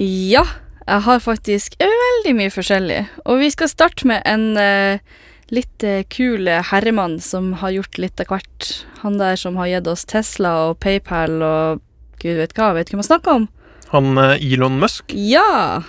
Ja, 0.00 0.46
jeg 0.86 1.04
har 1.06 1.20
faktisk 1.22 1.76
veldig 1.80 2.32
mye 2.38 2.54
forskjellig. 2.54 3.02
Og 3.26 3.42
vi 3.44 3.50
skal 3.52 3.70
starte 3.70 4.08
med 4.08 4.24
en 4.26 4.56
eh, 4.58 5.04
litt 5.52 5.84
eh, 5.86 6.02
kul 6.08 6.48
herremann 6.48 7.20
som 7.22 7.52
har 7.60 7.76
gjort 7.76 8.00
litt 8.02 8.24
av 8.24 8.32
hvert. 8.32 8.72
Han 9.04 9.20
der 9.20 9.38
som 9.38 9.60
har 9.60 9.70
gitt 9.70 9.90
oss 9.90 10.06
Tesla 10.08 10.56
og 10.70 10.80
PayPal 10.82 11.38
og 11.44 11.86
gud 12.20 12.40
vet 12.40 12.56
hva, 12.56 12.72
vet 12.76 12.88
ikke 12.88 12.98
hva 12.98 13.04
man 13.04 13.10
snakker 13.12 13.38
om? 13.42 13.48
Han 13.90 14.18
eh, 14.18 14.52
Elon 14.52 14.78
Musk? 14.80 15.14
Ja! 15.14 15.82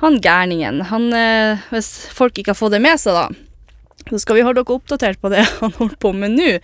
Han 0.00 0.20
gærningen. 0.22 0.80
Han, 0.92 1.12
eh, 1.12 1.60
hvis 1.72 1.90
folk 2.14 2.38
ikke 2.38 2.54
har 2.54 2.60
fått 2.60 2.76
det 2.76 2.82
med 2.84 3.00
seg, 3.00 3.16
da, 3.16 3.26
så 4.08 4.22
skal 4.22 4.38
vi 4.38 4.46
holde 4.46 4.62
dere 4.62 4.78
oppdatert 4.78 5.20
på 5.20 5.32
det 5.32 5.44
han 5.60 5.74
holder 5.76 5.98
på 6.00 6.14
med 6.16 6.36
nå. 6.38 6.56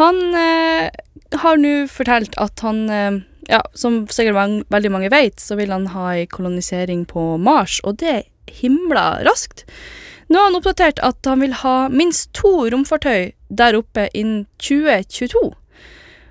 Han 0.00 0.20
eh, 0.36 0.90
har 1.42 1.60
nå 1.62 1.74
fortalt 1.92 2.36
at 2.42 2.64
han 2.66 2.86
eh, 2.90 3.20
ja, 3.48 3.62
som 3.78 4.04
sikkert 4.10 4.66
veldig 4.72 4.92
mange 4.92 5.12
vet, 5.12 5.40
så 5.40 5.56
vil 5.58 5.72
han 5.72 5.88
ha 5.94 6.10
ei 6.16 6.26
kolonisering 6.30 7.06
på 7.08 7.36
Mars, 7.38 7.78
og 7.86 8.00
det 8.02 8.24
himla 8.60 9.22
raskt. 9.26 9.64
Nå 10.26 10.40
har 10.40 10.50
han 10.50 10.58
oppdatert 10.58 11.00
at 11.06 11.26
han 11.28 11.42
vil 11.44 11.54
ha 11.62 11.86
minst 11.88 12.32
to 12.34 12.66
romfartøy 12.72 13.30
der 13.48 13.78
oppe 13.78 14.08
innen 14.10 14.48
2022. 14.58 15.52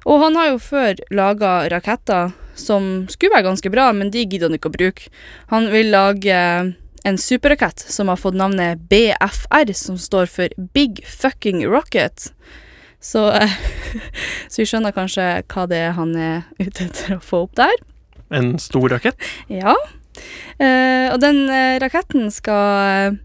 Og 0.06 0.22
han 0.22 0.36
har 0.38 0.52
jo 0.52 0.60
før 0.62 1.00
laga 1.16 1.54
raketter 1.72 2.36
som 2.56 3.06
skulle 3.12 3.36
være 3.36 3.50
ganske 3.50 3.72
bra, 3.72 3.92
men 3.96 4.12
de 4.14 4.24
gidder 4.26 4.50
han 4.50 4.58
ikke 4.58 4.72
å 4.72 4.76
bruke. 4.76 5.12
Han 5.52 5.70
vil 5.74 5.92
lage 5.94 6.40
en 7.06 7.18
superrakett 7.22 7.80
som 7.80 8.10
har 8.10 8.18
fått 8.18 8.38
navnet 8.38 8.82
BFR, 8.90 9.74
som 9.78 9.98
står 10.02 10.32
for 10.32 10.56
Big 10.74 11.04
Fucking 11.06 11.62
Rocket. 11.70 12.32
Så, 13.00 13.28
eh, 13.32 13.52
så 14.50 14.64
vi 14.64 14.70
skjønner 14.70 14.96
kanskje 14.96 15.28
hva 15.52 15.68
det 15.70 15.84
er 15.90 15.94
han 16.00 16.16
er 16.18 16.48
ute 16.58 16.88
etter 16.88 17.18
å 17.18 17.22
få 17.22 17.44
opp 17.46 17.54
der. 17.60 17.76
En 18.34 18.56
stor 18.60 18.90
rakett? 18.96 19.22
Ja. 19.54 19.76
Eh, 20.58 21.12
og 21.12 21.20
den 21.22 21.46
eh, 21.52 21.78
raketten 21.84 22.32
skal, 22.34 23.20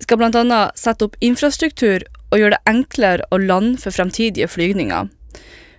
skal 0.00 0.28
annet 0.30 0.78
sette 0.78 1.10
opp 1.10 1.18
infrastruktur 1.20 2.06
og 2.30 2.40
gjøre 2.40 2.56
det 2.56 2.72
enklere 2.72 3.28
å 3.28 3.42
lande 3.42 3.76
for 3.82 3.94
fremtidige 3.94 4.48
flygninger. 4.50 5.10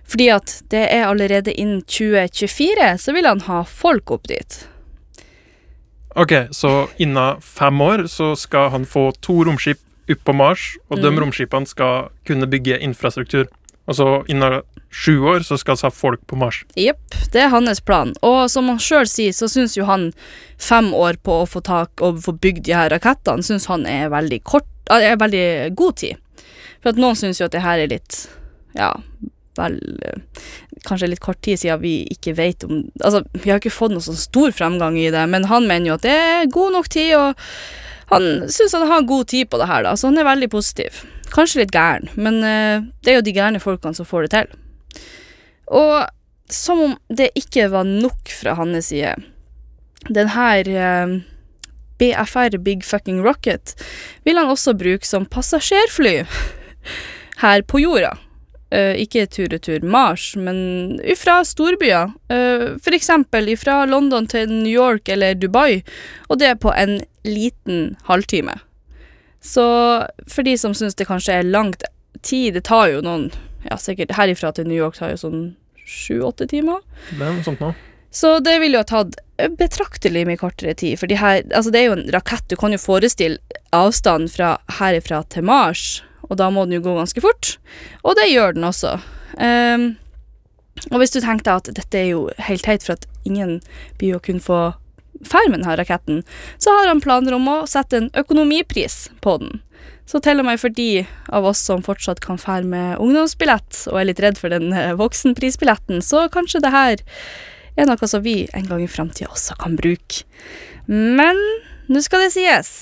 Fordi 0.08 0.28
at 0.32 0.62
det 0.72 0.86
er 0.92 1.06
allerede 1.06 1.52
innen 1.52 1.82
2024 1.84 2.94
så 3.02 3.12
vil 3.12 3.28
han 3.28 3.42
ha 3.48 3.62
folk 3.68 4.10
opp 4.10 4.28
dit. 4.30 4.62
Ok, 6.16 6.32
så 6.50 6.88
innen 6.98 7.40
fem 7.44 7.80
år 7.84 8.06
så 8.08 8.32
skal 8.36 8.70
han 8.72 8.86
få 8.88 9.10
to 9.20 9.42
romskip 9.44 9.78
opp 10.08 10.24
på 10.24 10.32
Mars, 10.32 10.76
og 10.88 11.02
de 11.02 11.10
Mm. 11.10 11.18
romskipene 11.20 11.68
skal 11.68 12.08
kunne 12.26 12.48
bygge 12.48 12.78
infrastruktur. 12.80 13.46
Og 13.86 13.94
så 13.94 14.24
innen 14.28 14.62
sju 14.90 15.20
år 15.24 15.40
så 15.44 15.58
skal 15.58 15.76
vi 15.76 15.82
ha 15.82 15.90
folk 15.90 16.20
på 16.26 16.36
Mars. 16.36 16.64
Jepp, 16.76 16.98
det 17.32 17.42
er 17.42 17.48
hans 17.48 17.80
plan. 17.80 18.14
Og 18.22 18.50
som 18.50 18.68
han 18.68 18.78
sjøl 18.78 19.06
sier, 19.06 19.32
så 19.32 19.48
syns 19.48 19.76
jo 19.76 19.84
han 19.84 20.12
fem 20.58 20.94
år 20.94 21.16
på 21.22 21.42
å 21.42 21.46
få 21.48 21.60
tak 21.62 22.00
og 22.00 22.22
få 22.24 22.32
bygd 22.32 22.64
de 22.64 22.72
her 22.72 22.88
rakettene, 22.90 23.42
syns 23.42 23.66
han 23.66 23.86
er 23.86 24.08
veldig 24.08 24.42
kort 24.44 24.64
er 24.90 25.16
veldig 25.16 25.74
god 25.76 25.96
tid. 25.96 26.16
For 26.82 26.90
at 26.90 26.96
noen 26.96 27.14
syns 27.14 27.40
jo 27.40 27.44
at 27.44 27.52
det 27.52 27.60
her 27.62 27.78
er 27.78 27.88
litt 27.88 28.28
ja, 28.74 28.94
vel 29.58 29.76
eh, 30.06 30.46
Kanskje 30.86 31.10
litt 31.10 31.22
kort 31.24 31.40
tid 31.44 31.58
siden 31.60 31.82
vi 31.82 31.94
ikke 32.14 32.36
vet 32.38 32.64
om 32.66 32.84
Altså, 33.02 33.24
vi 33.34 33.50
har 33.50 33.60
ikke 33.60 33.74
fått 33.74 33.94
noe 33.94 34.04
sånn 34.04 34.18
stor 34.18 34.54
fremgang 34.54 34.98
i 35.00 35.10
det, 35.14 35.24
men 35.30 35.48
han 35.50 35.68
mener 35.68 35.92
jo 35.92 35.98
at 35.98 36.06
det 36.06 36.14
er 36.14 36.52
god 36.54 36.76
nok 36.78 36.90
tid, 36.94 37.14
og 37.18 37.48
han 38.08 38.28
syns 38.48 38.76
han 38.76 38.88
har 38.88 39.08
god 39.08 39.28
tid 39.28 39.50
på 39.50 39.60
det 39.60 39.68
her, 39.68 39.84
da, 39.84 39.94
så 39.96 40.08
han 40.08 40.20
er 40.20 40.28
veldig 40.28 40.48
positiv. 40.52 41.02
Kanskje 41.34 41.62
litt 41.62 41.74
gæren, 41.74 42.08
men 42.16 42.40
eh, 42.46 42.86
det 43.04 43.12
er 43.12 43.18
jo 43.18 43.26
de 43.26 43.34
gærne 43.36 43.62
folkene 43.62 43.98
som 43.98 44.08
får 44.08 44.26
det 44.26 44.30
til. 44.36 44.54
Og 45.78 46.06
som 46.48 46.80
om 46.80 46.94
det 47.12 47.28
ikke 47.36 47.68
var 47.72 47.84
nok 47.88 48.30
fra 48.32 48.54
hans 48.56 48.88
side. 48.88 49.12
Den 50.08 50.30
her 50.32 50.70
eh, 50.72 51.18
BFR, 51.98 52.56
Big 52.64 52.84
Fucking 52.86 53.20
Rocket, 53.26 53.74
vil 54.24 54.38
han 54.38 54.48
også 54.48 54.76
bruke 54.78 55.06
som 55.06 55.26
passasjerfly 55.28 56.22
her 57.42 57.66
på 57.68 57.82
jorda. 57.82 58.14
Eh, 58.68 58.98
ikke 59.00 59.24
tur-retur 59.32 59.80
Mars, 59.80 60.34
men 60.36 60.98
fra 61.16 61.38
storbyer. 61.44 62.10
Uh, 62.28 62.76
for 62.84 62.92
eksempel 62.92 63.48
fra 63.56 63.86
London 63.88 64.26
til 64.28 64.50
New 64.50 64.72
York 64.72 65.08
eller 65.08 65.34
Dubai, 65.34 65.80
og 66.28 66.42
det 66.42 66.58
på 66.60 66.74
en 66.76 66.98
liten 67.24 67.96
halvtime. 68.04 68.58
Så 69.40 69.64
for 70.28 70.44
de 70.44 70.58
som 70.60 70.74
syns 70.76 70.98
det 70.98 71.08
kanskje 71.08 71.38
er 71.38 71.48
langt 71.48 71.86
tid, 72.20 72.58
det 72.58 72.66
tar 72.68 72.90
jo 72.92 73.04
noen 73.04 73.30
Ja, 73.68 73.74
sikkert 73.76 74.12
herifra 74.14 74.52
til 74.54 74.68
New 74.68 74.78
York 74.78 74.94
tar 74.96 75.10
jo 75.10 75.16
sånn 75.18 75.40
sju-åtte 75.82 76.46
timer. 76.48 76.78
Det 77.10 77.24
er 77.24 77.32
noe 77.34 77.44
sånt 77.44 77.60
nå. 77.60 77.72
Så 78.14 78.38
det 78.40 78.54
ville 78.62 78.78
jo 78.78 78.84
ha 78.84 78.86
tatt 78.88 79.16
betraktelig 79.58 80.22
mye 80.28 80.38
kortere 80.38 80.76
tid, 80.78 80.94
for 81.00 81.10
de 81.10 81.18
her, 81.18 81.42
altså 81.50 81.72
det 81.74 81.80
er 81.80 81.88
jo 81.88 81.96
en 81.96 82.06
rakett, 82.14 82.46
du 82.48 82.56
kan 82.56 82.72
jo 82.72 82.78
forestille 82.80 83.58
avstanden 83.74 84.30
fra 84.30 84.54
herifra 84.78 85.24
til 85.32 85.48
Mars, 85.50 86.04
og 86.28 86.36
da 86.40 86.50
må 86.52 86.66
den 86.66 86.78
jo 86.78 86.84
gå 86.84 86.96
ganske 86.98 87.22
fort, 87.24 87.56
og 88.04 88.18
det 88.18 88.28
gjør 88.30 88.56
den 88.56 88.68
også. 88.68 88.98
Um, 89.38 89.88
og 90.92 91.00
hvis 91.02 91.14
du 91.14 91.20
tenkte 91.24 91.56
at 91.58 91.70
dette 91.74 91.98
er 91.98 92.12
jo 92.12 92.26
helt 92.48 92.64
teit 92.66 92.84
for 92.86 92.94
at 92.94 93.08
ingen 93.28 93.58
blir 93.98 94.16
å 94.16 94.22
kunne 94.22 94.44
få 94.44 94.60
ferd 95.26 95.50
med 95.50 95.60
denne 95.60 95.76
raketten, 95.80 96.22
så 96.62 96.74
har 96.76 96.90
han 96.90 97.02
planer 97.02 97.34
om 97.34 97.48
å 97.50 97.62
sette 97.70 97.98
en 97.98 98.12
økonomipris 98.18 99.08
på 99.24 99.38
den. 99.42 99.58
Så 100.08 100.22
til 100.24 100.40
og 100.40 100.46
med 100.48 100.60
for 100.60 100.72
de 100.72 101.04
av 101.36 101.44
oss 101.50 101.60
som 101.68 101.82
fortsatt 101.84 102.22
kan 102.24 102.38
fære 102.40 102.64
med 102.68 103.02
ungdomsbillett, 103.02 103.82
og 103.90 103.98
er 104.00 104.08
litt 104.08 104.22
redd 104.24 104.38
for 104.40 104.54
den 104.54 104.72
eh, 104.72 104.94
voksenprisbilletten, 104.96 106.00
så 106.04 106.28
kanskje 106.32 106.62
det 106.64 106.72
her 106.72 107.02
er 107.78 107.88
noe 107.90 108.08
som 108.10 108.24
vi 108.24 108.46
en 108.56 108.70
gang 108.70 108.80
i 108.82 108.90
framtida 108.90 109.28
også 109.34 109.58
kan 109.60 109.76
bruke. 109.78 110.24
Men 110.88 111.36
nå 111.92 112.00
skal 112.04 112.24
det 112.24 112.32
sies 112.34 112.72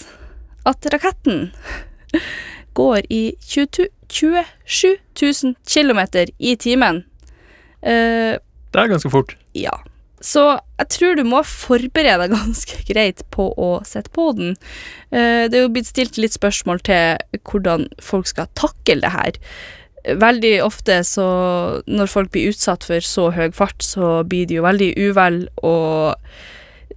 at 0.67 0.87
raketten 0.93 1.49
går 2.77 3.09
i 3.13 3.23
22, 3.43 3.89
27 4.13 4.97
000 5.23 5.55
km 5.67 6.01
i 6.39 6.57
timen. 6.61 7.03
Uh, 7.83 8.37
Det 8.73 8.83
er 8.83 8.93
ganske 8.93 9.11
fort. 9.13 9.37
ja. 9.57 9.75
Så 10.27 10.43
jeg 10.81 10.89
tror 10.91 11.15
du 11.15 11.23
må 11.29 11.43
forberede 11.47 12.25
deg 12.25 12.33
ganske 12.39 12.79
greit 12.89 13.21
på 13.31 13.51
å 13.61 13.69
sette 13.87 14.11
på 14.17 14.31
den. 14.35 14.55
Eh, 15.13 15.45
det 15.47 15.59
er 15.59 15.67
jo 15.67 15.73
blitt 15.75 15.91
stilt 15.91 16.17
litt 16.19 16.35
spørsmål 16.35 16.81
til 16.89 17.21
hvordan 17.47 17.85
folk 18.03 18.27
skal 18.27 18.49
takle 18.59 18.97
det 19.05 19.13
her. 19.13 19.39
Veldig 20.19 20.55
ofte 20.65 20.97
så 21.07 21.27
når 21.87 22.11
folk 22.11 22.33
blir 22.35 22.49
utsatt 22.55 22.89
for 22.89 23.05
så 23.05 23.29
høy 23.37 23.53
fart, 23.55 23.85
så 23.85 24.25
blir 24.27 24.49
de 24.49 24.59
jo 24.59 24.65
veldig 24.67 24.91
uvel 25.05 25.39
og 25.61 26.17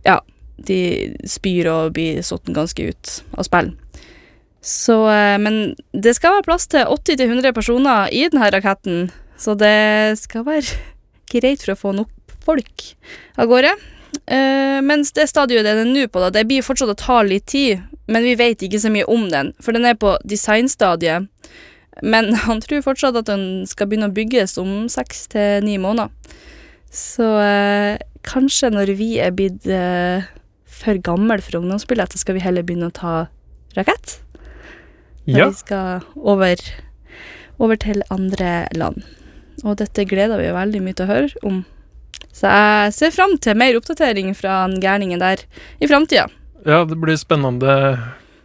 ja, 0.07 0.17
de 0.55 0.79
spyr 1.27 1.69
og 1.69 1.93
blir 1.99 2.23
satt 2.25 2.49
ganske 2.55 2.87
ut 2.87 3.15
av 3.35 3.45
spill. 3.51 3.73
Så, 4.61 5.07
eh, 5.09 5.37
men 5.39 5.75
det 5.93 6.15
skal 6.17 6.37
være 6.37 6.47
plass 6.49 6.67
til 6.67 6.87
80-100 6.91 7.53
personer 7.55 8.11
i 8.11 8.25
denne 8.27 8.49
raketten, 8.51 9.07
så 9.39 9.55
det 9.55 10.19
skal 10.19 10.45
være 10.47 10.79
greit 11.31 11.63
for 11.63 11.75
å 11.75 11.79
få 11.79 11.95
nok 12.01 12.35
folk 12.43 12.91
av 13.39 13.49
gårde. 13.51 13.71
Uh, 14.29 14.81
mens 14.81 15.11
det 15.13 15.27
stadiet 15.29 15.65
den 15.65 15.83
er 15.83 15.87
nå 15.87 16.07
på, 16.09 16.21
da, 16.21 16.31
det 16.33 16.47
blir 16.49 16.65
fortsatt 16.65 16.91
å 16.91 16.97
ta 16.97 17.19
litt 17.25 17.45
tid, 17.49 17.83
men 18.09 18.25
vi 18.25 18.35
vet 18.37 18.61
ikke 18.65 18.81
så 18.81 18.89
mye 18.93 19.05
om 19.09 19.27
den, 19.29 19.51
for 19.61 19.77
den 19.77 19.85
er 19.85 19.97
på 20.01 20.15
designstadiet. 20.25 21.29
Men 22.01 22.33
han 22.45 22.61
tror 22.63 22.85
fortsatt 22.85 23.19
at 23.21 23.29
den 23.29 23.67
skal 23.69 23.89
begynne 23.89 24.09
å 24.09 24.15
bygges 24.15 24.57
om 24.61 24.87
seks 24.91 25.27
til 25.33 25.65
ni 25.65 25.77
måneder. 25.81 26.09
Så 26.89 27.25
uh, 27.37 28.01
kanskje 28.25 28.73
når 28.73 28.95
vi 28.97 29.11
er 29.21 29.33
blitt 29.37 29.69
uh, 29.69 30.25
for 30.65 30.97
gamle 31.05 31.37
for 31.45 31.61
ungdomsbillett, 31.61 32.13
så 32.13 32.23
skal 32.23 32.39
vi 32.39 32.45
heller 32.45 32.65
begynne 32.65 32.89
å 32.89 32.97
ta 32.97 33.13
rakett. 33.77 34.17
Når 35.29 35.39
Ja. 35.39 35.49
vi 35.53 35.59
skal 35.61 36.01
over, 36.17 36.61
over 37.59 37.75
til 37.79 38.01
andre 38.09 38.67
land. 38.75 39.03
Og 39.63 39.77
dette 39.81 40.05
gleder 40.07 40.39
vi 40.39 40.51
veldig 40.55 40.81
mye 40.81 40.95
til 40.97 41.05
å 41.05 41.13
høre 41.13 41.43
om. 41.45 41.63
Så 42.33 42.47
jeg 42.47 42.93
ser 42.95 43.11
fram 43.15 43.37
til 43.41 43.57
mer 43.59 43.75
oppdatering 43.79 44.33
fra 44.37 44.61
han 44.63 44.77
gærningen 44.81 45.19
der 45.21 45.43
i 45.81 45.87
framtida. 45.89 46.27
Ja, 46.65 46.83
det 46.87 46.97
blir 46.99 47.17
spennende 47.19 47.73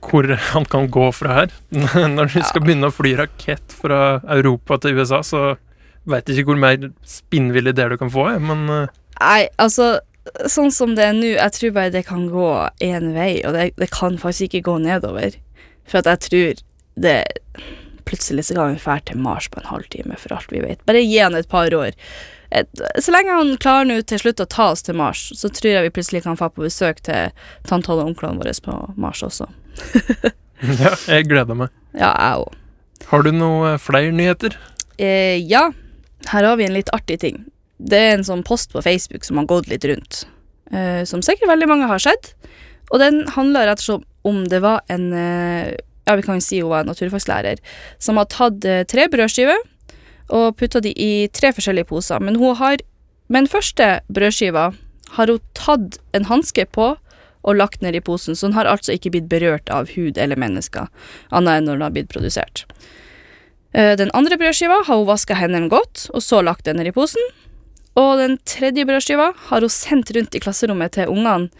hvor 0.04 0.26
han 0.52 0.66
kan 0.68 0.88
gå 0.92 1.06
fra 1.16 1.34
her. 1.40 1.52
Når 1.72 2.32
de 2.34 2.42
skal 2.44 2.64
begynne 2.64 2.90
å 2.90 2.94
fly 2.94 3.14
rakett 3.22 3.72
fra 3.72 4.20
Europa 4.28 4.76
til 4.82 4.98
USA, 4.98 5.22
så 5.24 5.54
veit 6.06 6.28
ikke 6.28 6.50
hvor 6.50 6.60
mer 6.60 6.90
spinnvill 7.08 7.70
er 7.72 7.94
du 7.94 7.96
kan 7.96 8.10
få, 8.12 8.26
men 8.44 8.66
eh, 8.68 8.92
Nei, 9.20 9.46
altså 9.62 10.00
Sånn 10.48 10.70
som 10.72 10.94
det 10.96 11.04
er 11.04 11.12
nå, 11.12 11.34
jeg 11.36 11.52
tror 11.52 11.72
bare 11.76 11.92
det 11.92 12.06
kan 12.08 12.22
gå 12.32 12.46
én 12.80 13.10
vei, 13.12 13.42
og 13.44 13.52
det, 13.52 13.66
det 13.76 13.90
kan 13.92 14.14
faktisk 14.16 14.54
ikke 14.56 14.70
gå 14.70 14.76
nedover. 14.80 15.34
For 15.84 16.00
at 16.00 16.08
jeg 16.08 16.22
tror 16.24 16.62
det 16.94 17.24
Plutselig 18.04 18.44
så 18.44 18.54
kan 18.54 18.74
vi 18.74 18.80
dra 18.82 18.98
til 19.00 19.16
Mars 19.16 19.46
på 19.48 19.62
en 19.62 19.70
halvtime, 19.70 20.16
for 20.20 20.34
alt 20.36 20.50
vi 20.52 20.60
vet. 20.60 20.82
Bare 20.84 21.00
gi 21.00 21.22
han 21.22 21.34
et 21.38 21.48
par 21.48 21.72
år. 21.72 21.94
Et, 22.52 22.82
så 23.00 23.14
lenge 23.14 23.32
han 23.32 23.54
klarer 23.56 23.88
nå 23.88 23.96
til 24.04 24.20
slutt 24.20 24.42
å 24.44 24.46
ta 24.50 24.66
oss 24.74 24.84
til 24.84 24.98
Mars, 24.98 25.22
så 25.32 25.48
tror 25.48 25.72
jeg 25.72 25.86
vi 25.86 25.92
plutselig 25.96 26.20
kan 26.26 26.36
få 26.36 26.50
på 26.52 26.66
besøk 26.66 27.00
til 27.06 27.32
tante 27.64 27.94
og 27.94 28.04
onklene 28.04 28.42
våre 28.42 28.52
på 28.66 28.76
Mars 29.00 29.24
også. 29.24 29.48
ja, 30.84 30.92
jeg 31.08 31.30
gleder 31.30 31.58
meg. 31.58 31.72
Ja, 31.96 32.12
jeg 32.12 32.44
òg. 32.44 32.60
Har 33.08 33.24
du 33.24 33.32
noe 33.32 33.74
flere 33.80 34.12
nyheter? 34.14 34.58
Eh, 35.00 35.40
ja, 35.40 35.70
her 36.30 36.48
har 36.50 36.60
vi 36.60 36.68
en 36.68 36.76
litt 36.76 36.92
artig 36.94 37.18
ting. 37.24 37.42
Det 37.80 37.98
er 37.98 38.14
en 38.18 38.26
sånn 38.26 38.44
post 38.46 38.72
på 38.72 38.84
Facebook 38.84 39.26
som 39.26 39.40
har 39.40 39.48
gått 39.50 39.72
litt 39.72 39.84
rundt, 39.88 40.26
eh, 40.70 41.02
som 41.08 41.24
sikkert 41.24 41.50
veldig 41.50 41.72
mange 41.72 41.88
har 41.90 42.04
sett. 42.04 42.34
Og 42.92 43.00
den 43.00 43.24
handler 43.34 43.68
rett 43.68 43.82
og 43.82 43.88
slett 43.88 44.08
om 44.24 44.44
det 44.48 44.60
var 44.64 44.84
en 44.92 45.10
eh, 45.12 45.74
Ja, 46.04 46.16
vi 46.16 46.24
kan 46.26 46.42
si 46.44 46.60
hun 46.60 46.70
var 46.70 46.84
en 46.84 46.90
naturfagslærer, 46.92 47.60
som 47.98 48.20
har 48.20 48.28
tatt 48.32 48.64
eh, 48.68 48.84
tre 48.88 49.08
brødskiver 49.08 49.60
og 50.34 50.56
putta 50.56 50.80
de 50.84 50.92
i 50.96 51.28
tre 51.32 51.52
forskjellige 51.52 51.88
poser. 51.88 52.20
Men 52.20 52.36
hun 52.40 52.56
har 52.56 52.80
med 53.28 53.44
den 53.44 53.48
første 53.48 54.00
brødskiva 54.12 54.72
har 55.16 55.30
hun 55.32 55.40
tatt 55.56 55.98
en 56.16 56.28
hanske 56.28 56.66
på 56.72 56.94
og 57.44 57.56
lagt 57.56 57.82
ned 57.84 57.96
i 57.96 58.00
posen, 58.04 58.36
så 58.36 58.48
den 58.48 58.56
har 58.56 58.68
altså 58.68 58.94
ikke 58.94 59.12
blitt 59.14 59.28
berørt 59.28 59.68
av 59.72 59.90
hud 59.92 60.18
eller 60.20 60.38
mennesker, 60.40 60.88
annet 61.28 61.60
enn 61.60 61.68
når 61.68 61.76
den 61.76 61.86
har 61.86 61.94
blitt 61.96 62.12
produsert. 62.12 62.64
Eh, 63.72 63.96
Den 63.96 64.12
andre 64.14 64.38
brødskiva 64.40 64.84
har 64.86 64.96
hun 64.96 65.08
vaska 65.08 65.36
hendene 65.36 65.68
godt, 65.68 66.08
og 66.14 66.22
så 66.22 66.40
lagt 66.42 66.64
den 66.64 66.80
ned 66.80 66.88
i 66.88 66.94
posen. 66.96 67.20
Og 68.00 68.18
den 68.18 68.38
tredje 68.48 68.86
brødskiva 68.88 69.32
har 69.50 69.60
hun 69.60 69.70
sendt 69.70 70.10
rundt 70.16 70.34
i 70.34 70.40
klasserommet 70.42 70.96
til 70.96 71.10
ungene 71.12 71.50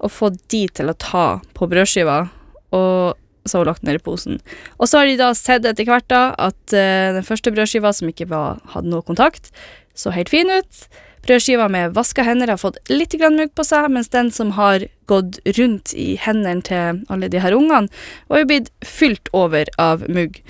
og 0.00 0.10
fått 0.10 0.38
de 0.48 0.66
til 0.68 0.88
å 0.88 0.96
ta 0.98 1.40
på 1.54 1.68
brødskiva, 1.68 2.30
og 2.72 3.18
så 3.44 3.58
har 3.58 3.64
hun 3.64 3.70
lagt 3.72 3.84
den 3.84 3.92
ned 3.92 4.00
i 4.00 4.04
posen. 4.04 4.40
Og 4.78 4.90
så 4.90 5.02
har 5.02 5.10
de 5.10 5.16
da 5.20 5.30
sett 5.36 5.66
etter 5.68 5.88
hvert 5.88 6.08
da 6.12 6.24
at 6.38 6.74
uh, 6.74 7.14
den 7.16 7.26
første 7.26 7.54
brødskiva, 7.54 7.94
som 7.96 8.10
ikke 8.10 8.28
var, 8.30 8.60
hadde 8.74 8.92
noe 8.92 9.06
kontakt, 9.06 9.50
så 9.98 10.14
helt 10.14 10.32
fin 10.32 10.50
ut. 10.50 10.86
Brødskiva 11.22 11.68
med 11.70 11.94
vaska 11.94 12.24
hender 12.26 12.50
har 12.50 12.58
fått 12.58 12.80
litt 12.90 13.14
mugg 13.22 13.52
på 13.54 13.64
seg, 13.66 13.86
mens 13.94 14.10
den 14.10 14.30
som 14.34 14.54
har 14.58 14.88
gått 15.06 15.38
rundt 15.58 15.92
i 15.94 16.16
hendene 16.18 16.64
til 16.66 17.04
alle 17.12 17.30
de 17.30 17.42
her 17.42 17.54
ungene, 17.54 17.90
var 18.28 18.42
jo 18.42 18.48
blitt 18.50 18.72
fylt 18.82 19.30
over 19.36 19.70
av 19.78 20.02
mugg. 20.10 20.40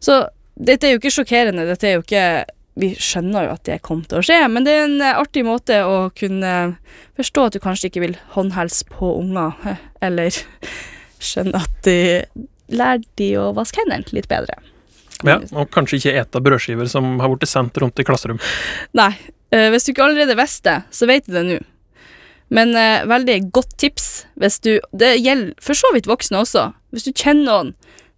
Så 0.00 0.24
dette 0.56 0.88
er 0.88 0.94
jo 0.94 1.02
ikke 1.02 1.12
sjokkerende, 1.12 1.68
dette 1.68 1.88
er 1.88 1.98
jo 1.98 2.04
ikke 2.06 2.26
Vi 2.80 2.94
skjønner 2.96 3.44
jo 3.44 3.52
at 3.52 3.66
det 3.68 3.82
kom 3.84 4.00
til 4.08 4.22
å 4.22 4.24
skje, 4.24 4.38
men 4.48 4.64
det 4.64 4.72
er 4.72 4.86
en 4.86 5.02
eh, 5.04 5.18
artig 5.20 5.42
måte 5.44 5.82
å 5.84 6.06
kunne 6.16 6.52
forstå 7.20 7.42
at 7.44 7.52
du 7.52 7.60
kanskje 7.60 7.90
ikke 7.90 8.00
vil 8.00 8.14
håndhelse 8.32 8.86
på 8.88 9.10
unger, 9.18 9.52
eh, 9.68 9.82
eller 10.08 10.38
skjønne 11.24 11.62
at 11.62 11.80
de 11.86 11.98
lærer 12.72 13.04
de 13.20 13.32
å 13.40 13.50
vaske 13.56 13.82
hendene 13.82 14.16
litt 14.16 14.28
bedre. 14.30 14.58
Ja, 15.22 15.38
og 15.54 15.70
kanskje 15.74 16.00
ikke 16.00 16.16
ete 16.18 16.42
brødskiver 16.42 16.88
som 16.90 17.20
har 17.22 17.30
blitt 17.30 17.50
sendt 17.50 17.78
rundt 17.78 18.00
i 18.02 18.06
klasserom. 18.06 18.40
Nei, 18.98 19.12
eh, 19.54 19.68
hvis 19.70 19.86
du 19.86 19.92
ikke 19.92 20.08
allerede 20.08 20.38
visste 20.38 20.66
det, 20.70 20.96
så 20.98 21.06
vet 21.10 21.28
du 21.28 21.36
det 21.36 21.44
nå. 21.46 21.60
Men 22.52 22.74
eh, 22.76 23.06
veldig 23.08 23.38
godt 23.54 23.78
tips 23.80 24.08
hvis 24.36 24.58
du 24.60 24.74
Det 24.92 25.14
gjelder 25.16 25.54
for 25.62 25.78
så 25.78 25.88
vidt 25.94 26.10
voksne 26.10 26.42
også. 26.42 26.66
Hvis 26.92 27.06
du 27.06 27.12
kjenner 27.14 27.46
noen 27.46 27.72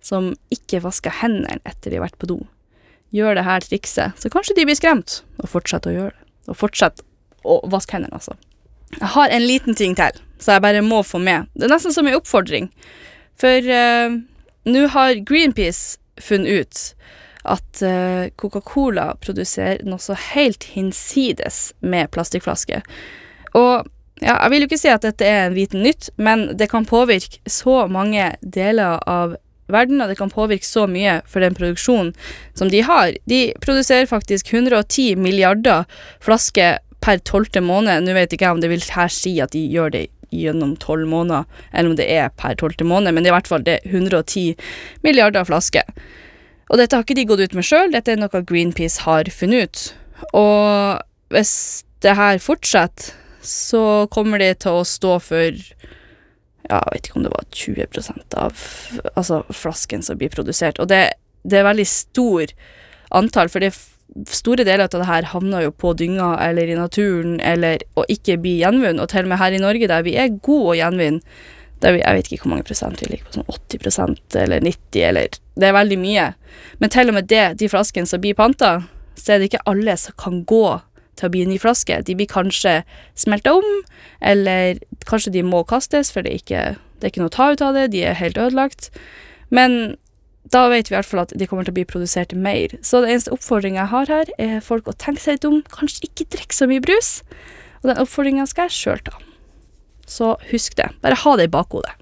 som 0.04 0.32
ikke 0.52 0.82
vasker 0.84 1.20
hendene 1.22 1.60
etter 1.64 1.92
de 1.92 2.00
har 2.00 2.08
vært 2.08 2.18
på 2.20 2.28
do, 2.28 2.40
gjør 3.14 3.38
det 3.38 3.46
her 3.46 3.64
trikset, 3.64 4.18
så 4.18 4.30
kanskje 4.32 4.56
de 4.58 4.66
blir 4.66 4.76
skremt, 4.76 5.22
og 5.40 5.48
fortsetter 5.48 5.92
å 5.92 5.94
gjøre 5.94 6.12
det. 6.16 6.26
Og 6.50 6.58
fortsett 6.60 7.00
å 7.46 7.60
vaske 7.72 7.96
hendene, 7.96 8.18
altså. 8.18 8.34
Jeg 8.98 9.12
har 9.14 9.32
en 9.32 9.46
liten 9.46 9.78
ting 9.78 9.94
til, 9.96 10.18
så 10.44 10.57
jeg 10.57 10.64
bare 10.64 10.85
må 10.85 11.00
få 11.07 11.20
med. 11.22 11.48
Det 11.57 11.66
er 11.66 11.72
nesten 11.72 11.94
som 11.94 12.09
en 12.09 12.18
oppfordring. 12.18 12.68
For 13.40 13.64
uh, 13.64 14.18
nå 14.68 14.87
har 14.92 15.22
Greenpeace 15.24 15.96
funnet 16.20 16.61
ut 16.61 16.83
at 17.44 17.83
uh, 17.85 18.28
Coca-Cola 18.40 19.14
produserer 19.24 19.83
noe 19.88 20.00
så 20.00 20.16
helt 20.33 20.68
hinsides 20.76 21.72
med 21.80 22.12
plastikkflasker. 22.14 22.85
Og 23.57 23.88
ja, 24.22 24.37
jeg 24.37 24.52
vil 24.52 24.62
jo 24.62 24.68
ikke 24.70 24.80
si 24.80 24.92
at 24.92 25.04
dette 25.04 25.26
er 25.26 25.48
en 25.48 25.57
viten 25.57 25.83
nytt, 25.85 26.09
men 26.16 26.46
det 26.59 26.70
kan 26.72 26.87
påvirke 26.88 27.40
så 27.50 27.85
mange 27.90 28.30
deler 28.40 29.00
av 29.11 29.37
verden, 29.72 30.00
og 30.00 30.11
det 30.12 30.18
kan 30.20 30.33
påvirke 30.33 30.66
så 30.66 30.87
mye 30.90 31.18
for 31.28 31.44
den 31.44 31.57
produksjonen 31.57 32.12
som 32.57 32.70
de 32.72 32.85
har. 32.85 33.16
De 33.28 33.46
produserer 33.64 34.09
faktisk 34.09 34.52
110 34.52 35.16
milliarder 35.20 35.88
flasker 36.24 36.78
per 37.04 37.20
tolvte 37.26 37.61
måned. 37.64 38.04
Nå 38.04 38.16
vet 38.16 38.33
ikke 38.33 38.48
jeg 38.48 38.57
om 38.57 38.62
det 38.62 38.72
vil 38.72 38.85
her 38.94 39.12
si 39.12 39.37
at 39.44 39.52
de 39.57 39.64
gjør 39.72 39.92
det 39.96 40.07
gjennom 40.35 40.75
tolv 40.83 41.09
måneder, 41.11 41.47
eller 41.73 41.92
om 41.92 41.97
det 41.99 42.07
er 42.11 42.33
per 42.40 42.57
tolvte 42.61 42.87
måned, 42.88 43.14
men 43.14 43.23
det 43.25 43.31
er 43.31 43.35
i 43.35 43.38
hvert 43.38 43.51
fall 43.51 43.64
det 43.66 43.79
er 43.81 43.88
110 43.94 44.55
milliarder 45.07 45.47
flasker. 45.49 45.88
Og 46.73 46.81
dette 46.81 46.97
har 46.97 47.05
ikke 47.07 47.16
de 47.18 47.27
gått 47.29 47.42
ut 47.44 47.57
med 47.59 47.66
sjøl, 47.68 47.92
dette 47.92 48.12
er 48.14 48.20
noe 48.20 48.44
Greenpeace 48.49 49.05
har 49.05 49.29
funnet 49.33 49.68
ut. 49.68 49.83
Og 50.35 51.03
hvis 51.35 51.55
det 52.05 52.16
her 52.18 52.40
fortsetter, 52.42 53.12
så 53.44 54.07
kommer 54.12 54.40
de 54.40 54.49
til 54.57 54.79
å 54.81 54.87
stå 54.88 55.18
for 55.20 55.53
ja, 56.64 56.79
jeg 56.79 56.94
vet 56.94 57.09
ikke 57.11 57.18
om 57.20 57.27
det 57.27 57.33
var 57.35 57.44
20% 57.53 58.37
av 58.40 58.62
altså, 59.12 59.42
flasken 59.53 60.01
som 60.07 60.16
blir 60.16 60.33
produsert. 60.33 60.79
Og 60.81 60.88
det, 60.88 61.03
det 61.44 61.59
er 61.61 61.66
veldig 61.66 61.85
stor 61.90 62.55
antall, 63.20 63.51
for 63.53 63.61
det 63.61 63.75
f- 63.75 63.93
store 64.31 64.64
deler 64.66 64.87
av 64.87 64.94
det 64.94 65.09
her 65.09 65.27
havner 65.33 65.66
jo 65.66 65.74
på 65.74 65.92
dynga 65.98 66.37
eller 66.44 66.70
i 66.70 66.79
naturen 66.79 67.37
eller 67.42 67.83
og 67.98 68.09
ikke 68.12 68.38
blir 68.42 68.62
gjenvunnet. 68.62 69.03
Og 69.03 69.11
til 69.11 69.27
og 69.27 69.33
med 69.33 69.40
her 69.40 69.57
i 69.57 69.62
Norge, 69.62 69.90
der 69.90 70.07
vi 70.07 70.16
er 70.20 70.37
gode 70.38 70.74
å 70.74 70.79
gjenvinne, 70.79 71.22
der 71.83 71.96
vi, 71.96 72.00
jeg 72.00 72.16
vet 72.16 72.31
ikke 72.31 72.46
hvor 72.46 72.55
mange 72.55 72.66
prosent 72.68 73.03
vi 73.03 73.11
ligger 73.11 73.27
på, 73.29 73.35
sånn 73.37 73.50
80% 73.50 74.38
eller 74.40 74.64
90 74.64 75.07
eller 75.11 75.38
Det 75.55 75.68
er 75.68 75.77
veldig 75.77 75.98
mye. 76.00 76.31
Men 76.81 76.92
til 76.94 77.11
og 77.11 77.18
med 77.18 77.29
det, 77.31 77.44
de 77.61 77.68
flaskene 77.70 78.09
som 78.09 78.22
blir 78.22 78.38
panta, 78.38 78.77
så 79.18 79.35
er 79.35 79.40
det 79.40 79.50
ikke 79.50 79.66
alle 79.70 79.96
som 80.00 80.16
kan 80.18 80.40
gå 80.48 80.64
til 81.18 81.29
å 81.29 81.33
bli 81.35 81.44
en 81.44 81.53
ny 81.53 81.59
flaske. 81.62 82.00
De 82.07 82.16
blir 82.18 82.31
kanskje 82.31 82.81
smelta 83.18 83.55
om, 83.59 83.68
eller 84.20 84.81
kanskje 85.07 85.35
de 85.37 85.44
må 85.46 85.62
kastes, 85.68 86.11
for 86.14 86.27
det 86.27 86.33
er 86.33 86.40
ikke, 86.42 86.64
det 86.98 87.07
er 87.07 87.12
ikke 87.12 87.22
noe 87.22 87.33
å 87.33 87.37
ta 87.37 87.50
ut 87.53 87.62
av 87.62 87.79
det, 87.79 87.90
de 87.94 88.03
er 88.09 88.18
helt 88.18 88.40
ødelagt. 88.40 88.90
Men 89.55 89.96
da 90.52 90.66
vet 90.68 90.90
vi 90.90 90.94
i 90.94 90.98
hvert 90.98 91.09
fall 91.09 91.22
at 91.24 91.33
de 91.33 91.46
kommer 91.48 91.64
til 91.64 91.72
å 91.72 91.78
bli 91.78 91.87
produsert 91.88 92.35
mer. 92.37 92.74
Så 92.85 93.00
den 93.00 93.14
eneste 93.14 93.33
oppfordringa 93.35 93.80
jeg 93.80 93.92
har 93.94 94.12
her, 94.12 94.33
er 94.38 94.64
folk 94.64 94.88
å 94.90 94.96
tenke 94.96 95.22
seg 95.22 95.38
litt 95.38 95.46
om. 95.48 95.62
Kanskje 95.72 96.09
ikke 96.11 96.28
drikke 96.37 96.57
så 96.57 96.68
mye 96.70 96.85
brus. 96.85 97.12
Og 97.83 97.90
den 97.90 98.02
oppfordringa 98.02 98.46
skal 98.50 98.68
jeg 98.68 98.76
sjøl 98.76 99.00
ta. 99.07 99.16
Så 100.11 100.35
husk 100.50 100.76
det. 100.76 100.90
Bare 101.04 101.16
ha 101.22 101.37
det 101.40 101.48
i 101.48 101.52
bakhodet. 101.52 101.94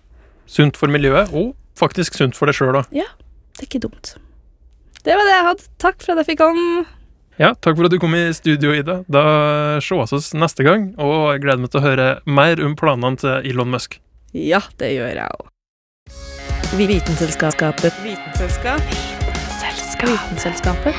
Sunt 0.51 0.77
for 0.77 0.91
miljøet, 0.91 1.31
og 1.31 1.55
faktisk 1.79 2.19
sunt 2.19 2.37
for 2.37 2.51
deg 2.51 2.59
sjøl 2.59 2.81
òg. 2.83 2.91
Ja, 2.95 3.07
det 3.57 3.65
er 3.65 3.71
ikke 3.71 3.85
dumt. 3.87 4.17
Det 5.07 5.15
var 5.19 5.27
det 5.27 5.37
jeg 5.37 5.47
hadde. 5.49 5.71
Takk 5.83 6.03
for 6.03 6.15
at 6.15 6.23
jeg 6.23 6.33
fikk 6.33 6.43
komme. 6.43 6.83
Ja, 7.41 7.55
takk 7.55 7.79
for 7.79 7.89
at 7.89 7.95
du 7.95 7.99
kom 8.03 8.13
i 8.19 8.27
studio, 8.37 8.75
Ida. 8.77 9.01
Da 9.11 9.23
sees 9.83 10.13
oss 10.13 10.33
neste 10.37 10.67
gang, 10.67 10.91
og 11.01 11.33
jeg 11.33 11.47
gleder 11.47 11.63
meg 11.63 11.73
til 11.73 11.81
å 11.81 11.87
høre 11.87 12.09
mer 12.29 12.61
om 12.63 12.77
planene 12.79 13.23
til 13.23 13.49
Elon 13.55 13.73
Musk. 13.73 13.97
Ja, 14.37 14.61
det 14.83 14.93
gjør 14.93 15.15
jeg 15.15 15.31
òg. 15.31 15.49
Vitenselskapet. 16.77 17.95
Vitenselskap. 18.05 18.81
Vitenselskapet. 20.01 20.95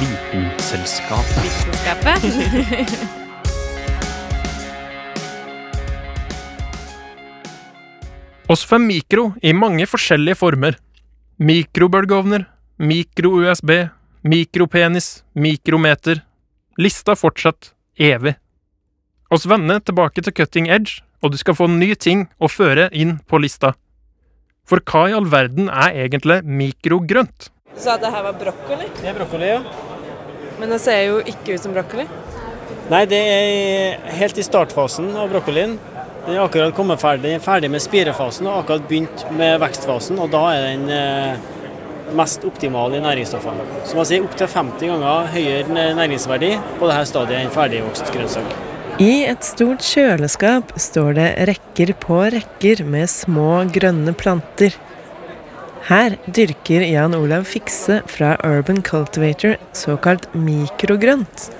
Vitenselskapet. 0.00 1.44
Vitenselskapet. 1.44 2.22
Oss 8.48 8.64
får 8.64 8.78
mikro 8.78 9.34
i 9.42 9.52
mange 9.52 9.86
forskjellige 9.86 10.34
former. 10.34 10.76
Mikrobølgeovner, 11.36 12.48
mikro-USB, 12.78 13.70
mikropenis, 14.22 15.24
mikrometer. 15.34 16.20
Lista 16.78 17.16
fortsatt 17.16 17.74
evig. 17.98 18.34
Oss 19.28 19.46
vender 19.46 19.80
tilbake 19.84 20.22
til 20.22 20.32
cutting 20.32 20.68
edge, 20.72 21.04
og 21.20 21.32
du 21.32 21.36
skal 21.36 21.54
få 21.54 21.66
ny 21.68 21.94
ting 21.94 22.32
å 22.40 22.48
føre 22.48 22.88
inn 22.96 23.18
på 23.28 23.38
lista. 23.44 23.76
For 24.66 24.82
hva 24.82 25.04
i 25.06 25.14
all 25.14 25.28
verden 25.30 25.68
er 25.70 25.94
egentlig 26.06 26.40
mikrogrønt? 26.42 27.50
Du 27.70 27.82
sa 27.82 27.94
at 27.94 28.02
det 28.02 28.10
her 28.10 28.24
var 28.26 28.38
brokkoli, 28.40 28.88
Det 28.96 29.10
er 29.10 29.14
brokkoli, 29.14 29.46
ja. 29.46 29.60
men 30.58 30.72
det 30.72 30.80
ser 30.82 31.02
jo 31.06 31.20
ikke 31.22 31.54
ut 31.54 31.62
som 31.62 31.74
brokkoli. 31.76 32.06
Nei, 32.90 33.04
det 33.10 33.18
er 33.18 34.10
helt 34.18 34.38
i 34.38 34.46
startfasen 34.46 35.12
av 35.18 35.30
brokkolien. 35.30 35.76
Den 36.26 36.34
er 36.34 36.42
akkurat 36.42 36.74
kommet 36.74 36.98
ferdig, 36.98 37.36
er 37.36 37.42
ferdig 37.44 37.70
med 37.70 37.82
spirefasen 37.84 38.48
og 38.50 38.64
akkurat 38.64 38.88
begynt 38.90 39.26
med 39.38 39.60
vekstfasen, 39.62 40.18
og 40.18 40.32
da 40.34 40.42
er 40.56 40.64
den 40.66 40.90
eh, 40.90 41.52
mest 42.18 42.42
optimal 42.46 42.94
i 42.94 43.02
næringsstoffene. 43.04 43.66
Som 43.86 44.02
jeg 44.02 44.10
sier, 44.10 44.26
opptil 44.26 44.50
50 44.50 44.90
ganger 44.90 45.30
høyere 45.34 45.92
næringsverdi 46.00 46.56
på 46.80 46.90
dette 46.90 47.10
stadiet 47.12 47.44
enn 47.44 47.54
ferdigvokst 47.54 48.10
grønnsak. 48.14 48.56
I 48.96 49.26
et 49.28 49.44
stort 49.44 49.82
kjøleskap 49.84 50.70
står 50.80 51.18
det 51.18 51.24
rekker 51.50 51.90
på 52.00 52.16
rekker 52.32 52.80
med 52.88 53.10
små 53.12 53.66
grønne 53.68 54.14
planter. 54.16 54.72
Her 55.90 56.16
dyrker 56.24 56.80
Jan 56.88 57.12
Olav 57.18 57.44
Fikse 57.44 57.98
fra 58.08 58.30
Urban 58.40 58.80
Cultivator 58.80 59.58
såkalt 59.76 60.30
mikrogrønt. 60.32 61.50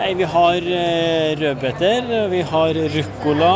Nei, 0.00 0.10
vi 0.18 0.26
har 0.34 0.58
eh, 0.80 1.38
rødbeter, 1.38 2.10
vi 2.34 2.42
har 2.50 2.82
ruccola, 2.98 3.54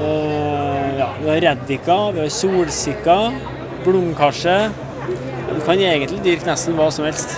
eh, 0.00 0.88
ja, 1.02 1.12
vi 1.20 1.30
har 1.34 1.44
reddika, 1.50 2.00
vi 2.16 2.24
har 2.24 2.32
solsikker, 2.32 3.40
blomkarse. 3.84 4.56
Du 5.52 5.60
kan 5.68 5.76
egentlig 5.76 6.24
dyrke 6.24 6.48
nesten 6.48 6.80
hva 6.80 6.88
som 6.88 7.04
helst. 7.04 7.36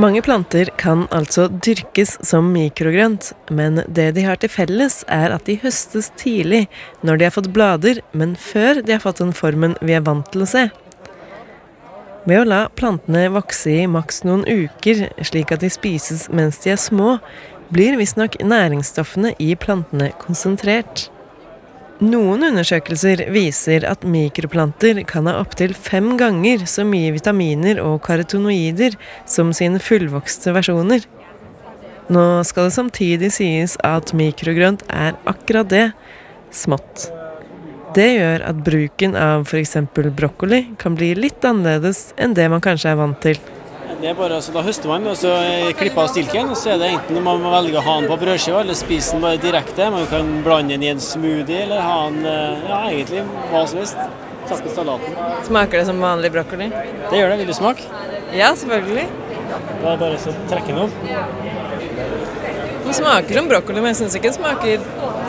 Mange 0.00 0.22
planter 0.24 0.70
kan 0.80 1.02
altså 1.12 1.50
dyrkes 1.52 2.14
som 2.24 2.46
mikrogrønt, 2.54 3.34
men 3.52 3.82
det 3.92 4.14
de 4.16 4.22
har 4.24 4.38
til 4.40 4.48
felles, 4.48 5.02
er 5.04 5.34
at 5.34 5.44
de 5.44 5.58
høstes 5.60 6.08
tidlig, 6.16 6.62
når 7.04 7.20
de 7.20 7.26
har 7.28 7.34
fått 7.34 7.50
blader, 7.52 8.00
men 8.16 8.32
før 8.40 8.80
de 8.80 8.94
har 8.94 9.02
fått 9.04 9.20
den 9.20 9.34
formen 9.36 9.76
vi 9.84 9.92
er 9.92 10.06
vant 10.06 10.30
til 10.32 10.46
å 10.46 10.48
se. 10.48 10.64
Ved 12.24 12.40
å 12.40 12.48
la 12.48 12.62
plantene 12.72 13.26
vokse 13.34 13.74
i 13.82 13.88
maks 13.90 14.22
noen 14.24 14.46
uker, 14.48 15.10
slik 15.28 15.52
at 15.52 15.60
de 15.60 15.68
spises 15.72 16.24
mens 16.32 16.62
de 16.64 16.72
er 16.72 16.80
små, 16.80 17.18
blir 17.68 17.98
visstnok 18.00 18.40
næringsstoffene 18.40 19.34
i 19.44 19.52
plantene 19.60 20.08
konsentrert. 20.24 21.10
Noen 22.02 22.42
undersøkelser 22.42 23.20
viser 23.30 23.84
at 23.86 24.02
mikroplanter 24.02 24.98
kan 25.06 25.28
ha 25.30 25.36
opptil 25.38 25.70
fem 25.76 26.16
ganger 26.18 26.64
så 26.66 26.82
mye 26.82 27.12
vitaminer 27.14 27.78
og 27.78 28.00
karotenoider 28.08 28.96
som 29.28 29.52
sine 29.54 29.78
fullvokste 29.78 30.50
versjoner. 30.56 31.06
Nå 32.10 32.24
skal 32.48 32.66
det 32.66 32.74
samtidig 32.74 33.30
sies 33.36 33.76
at 33.86 34.10
mikrogrønt 34.18 34.82
er 34.90 35.14
akkurat 35.30 35.70
det 35.70 35.84
smått. 36.50 37.06
Det 37.94 38.08
gjør 38.16 38.48
at 38.50 38.64
bruken 38.66 39.14
av 39.14 39.46
f.eks. 39.46 39.78
brokkoli 39.94 40.64
kan 40.82 40.98
bli 40.98 41.12
litt 41.14 41.44
annerledes 41.46 42.08
enn 42.18 42.34
det 42.34 42.50
man 42.50 42.64
kanskje 42.64 42.96
er 42.96 42.98
vant 42.98 43.22
til. 43.22 43.38
Det 44.02 44.08
er 44.10 44.16
bare, 44.18 44.34
altså, 44.34 44.50
da 44.50 44.64
høster 44.66 44.90
man, 44.90 45.04
og 45.06 45.14
så 45.14 45.30
klipper 45.78 46.02
av 46.02 46.08
stilken. 46.10 46.48
og 46.50 46.56
Så 46.58 46.72
er 46.72 46.80
det 46.80 46.88
enten 46.90 47.20
man 47.22 47.38
man 47.38 47.52
velger 47.54 47.78
å 47.78 47.84
ha 47.86 47.92
den 48.00 48.10
på 48.10 48.16
brødskiva 48.18 48.64
eller 48.64 48.74
spise 48.74 49.14
den 49.14 49.22
bare 49.22 49.38
direkte. 49.38 49.86
Man 49.94 50.08
kan 50.10 50.32
blande 50.42 50.74
den 50.74 50.82
i 50.82 50.90
en 50.90 51.02
smoothie 51.02 51.60
eller 51.68 51.84
ha 51.86 52.00
den 52.08 52.26
eh, 52.26 52.64
ja, 52.66 52.80
egentlig 52.88 53.22
hva 53.52 53.62
som 53.70 53.78
helst. 53.78 54.02
Takke 54.50 54.74
salaten. 54.74 55.14
Smaker 55.46 55.78
det 55.78 55.86
som 55.86 56.02
vanlig 56.02 56.32
brokkoli? 56.34 56.66
Det 56.74 57.20
gjør 57.20 57.30
det. 57.30 57.38
Vil 57.44 57.52
du 57.52 57.54
smake? 57.54 57.86
Ja, 58.34 58.50
selvfølgelig. 58.58 59.06
Da 59.54 59.62
er 59.62 59.86
det 59.86 59.96
bare 60.02 60.18
å 60.18 60.36
trekke 60.50 60.72
den 60.72 60.82
opp. 60.82 60.94
Den 62.82 62.98
smaker 62.98 63.38
som 63.38 63.54
brokkoli, 63.54 63.84
men 63.84 63.92
jeg 63.94 64.00
syns 64.02 64.18
ikke 64.18 64.32
den 64.32 64.38
smaker 64.40 64.82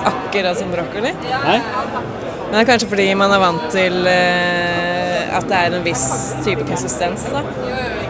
akkurat 0.09 0.57
som 0.57 0.73
brokkoli. 0.73 1.13
Nei. 1.29 1.59
Men 1.62 2.57
det 2.57 2.65
er 2.65 2.71
kanskje 2.73 2.89
fordi 2.89 3.12
man 3.21 3.38
er 3.38 3.45
vant 3.45 3.69
til 3.73 4.01
eh, 4.09 5.29
at 5.38 5.45
det 5.49 5.62
er 5.62 5.77
en 5.77 5.86
viss 5.86 6.07
type 6.41 6.65
konsistens. 6.65 7.29
da. 7.29 7.45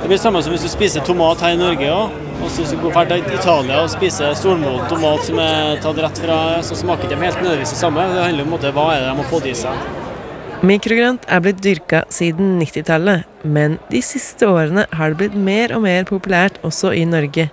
Det 0.04 0.10
blir 0.10 0.20
samme 0.20 0.42
som 0.44 0.52
hvis 0.52 0.66
du 0.66 0.68
spiser 0.68 1.04
tomat 1.08 1.39
her 1.46 1.54
i 1.56 1.58
Norge 1.62 1.88
òg. 1.88 2.16
Og 2.44 2.50
så 2.52 2.66
hvis 2.66 2.74
du 2.74 2.80
går 2.84 3.06
til 3.08 3.22
Italia 3.38 3.78
og 3.86 3.92
spiser 3.94 4.34
stormoden 4.36 4.89
tomat 4.92 5.22
som 5.24 5.38
er 5.39 5.78
tatt 5.80 6.02
rett 6.04 6.18
fra, 6.20 6.39
så 6.60 6.76
smaker 6.76 7.08
de 7.08 7.16
helt 7.22 7.38
nødvendigvis 7.39 7.72
det 7.72 7.80
samme. 7.80 8.04
Det 8.12 8.26
handler 8.26 8.44
om 8.44 8.52
måte, 8.52 8.72
hva 8.76 8.84
er 8.92 9.00
det 9.00 9.06
de 9.08 9.13
har 9.22 9.30
fått 9.30 9.48
i 9.48 9.54
seg. 9.56 9.86
Mikrogrønt 10.68 11.24
er 11.32 11.39
blitt 11.46 11.62
dyrka 11.63 12.02
siden 12.12 12.58
90-tallet, 12.60 13.24
men 13.48 13.78
de 13.94 14.02
siste 14.04 14.52
årene 14.52 14.84
har 14.92 15.13
det 15.13 15.22
blitt 15.22 15.39
mer 15.39 15.72
og 15.78 15.86
mer 15.88 16.04
populært 16.12 16.60
også 16.68 16.92
i 17.00 17.08
Norge. 17.08 17.48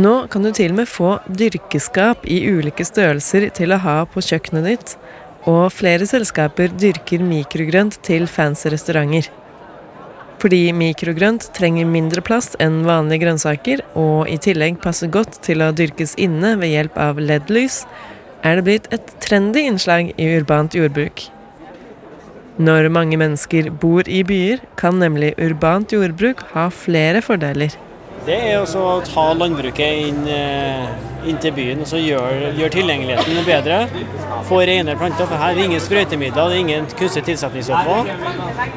Nå 0.00 0.14
kan 0.32 0.48
du 0.48 0.48
til 0.56 0.72
og 0.72 0.80
med 0.80 0.88
få 0.88 1.18
dyrkeskap 1.28 2.24
i 2.24 2.40
ulike 2.48 2.88
størrelser 2.88 3.50
til 3.52 3.76
å 3.76 3.82
ha 3.84 3.98
på 4.08 4.24
kjøkkenet 4.24 4.70
ditt, 4.70 4.96
og 5.44 5.68
flere 5.76 6.08
selskaper 6.08 6.72
dyrker 6.72 7.20
mikrogrønt 7.20 8.00
til 8.00 8.24
fancy 8.32 8.72
restauranter. 8.72 9.28
Fordi 10.42 10.72
mikrogrønt 10.74 11.44
trenger 11.54 11.86
mindre 11.86 12.22
plass 12.26 12.56
enn 12.62 12.80
vanlige 12.82 13.22
grønnsaker, 13.22 13.84
og 13.94 14.26
i 14.26 14.40
tillegg 14.42 14.80
passer 14.82 15.10
godt 15.14 15.38
til 15.46 15.62
å 15.62 15.70
dyrkes 15.70 16.16
inne 16.18 16.56
ved 16.58 16.72
hjelp 16.72 16.98
av 16.98 17.20
LED-lys, 17.22 17.84
er 18.42 18.58
det 18.58 18.66
blitt 18.66 18.88
et 18.90 19.14
trendy 19.22 19.62
innslag 19.68 20.10
i 20.18 20.26
urbant 20.40 20.74
jordbruk. 20.74 21.28
Når 22.58 22.90
mange 22.92 23.16
mennesker 23.22 23.70
bor 23.70 24.10
i 24.10 24.24
byer, 24.26 24.64
kan 24.76 24.98
nemlig 24.98 25.30
urbant 25.38 25.94
jordbruk 25.94 26.42
ha 26.56 26.66
flere 26.74 27.22
fordeler. 27.22 27.70
Det 28.22 28.36
er 28.38 28.60
å 28.62 29.00
ta 29.02 29.32
landbruket 29.34 30.04
inn, 30.06 30.20
eh, 30.30 30.84
inn 31.26 31.38
til 31.42 31.50
byen 31.56 31.80
og 31.82 31.98
gjøre 31.98 32.52
gjør 32.54 32.70
tilgjengeligheten 32.70 33.40
bedre. 33.46 33.78
Få 34.46 34.60
rene 34.62 34.94
planter. 34.94 35.26
For 35.26 35.36
her 35.36 35.50
er 35.50 35.54
det 35.56 35.64
ingen 35.64 35.80
sprøytemidler, 35.82 36.48
det 36.48 36.54
er 36.54 36.60
ingen 36.60 36.86
kunstige 36.86 37.24
tilsetningsstoffer. 37.24 38.06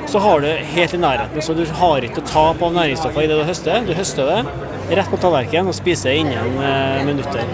Så 0.09 0.19
har 0.19 0.39
du 0.41 0.47
helt 0.47 0.93
i 0.93 0.97
nærheten, 0.97 1.41
så 1.41 1.53
du 1.53 1.65
har 1.65 2.01
ikke 2.01 2.25
tap 2.25 2.63
av 2.63 2.73
næringsstoffer 2.73 3.21
i 3.21 3.27
det 3.27 3.37
du 3.37 3.43
høster. 3.45 3.85
Du 3.85 3.93
høster 3.93 4.25
det 4.25 4.97
rett 4.97 5.11
på 5.11 5.17
tallerkenen 5.21 5.67
og 5.67 5.77
spiser 5.77 6.09
det 6.09 6.17
innen 6.25 6.57
eh, 6.63 7.05
minutter. 7.05 7.45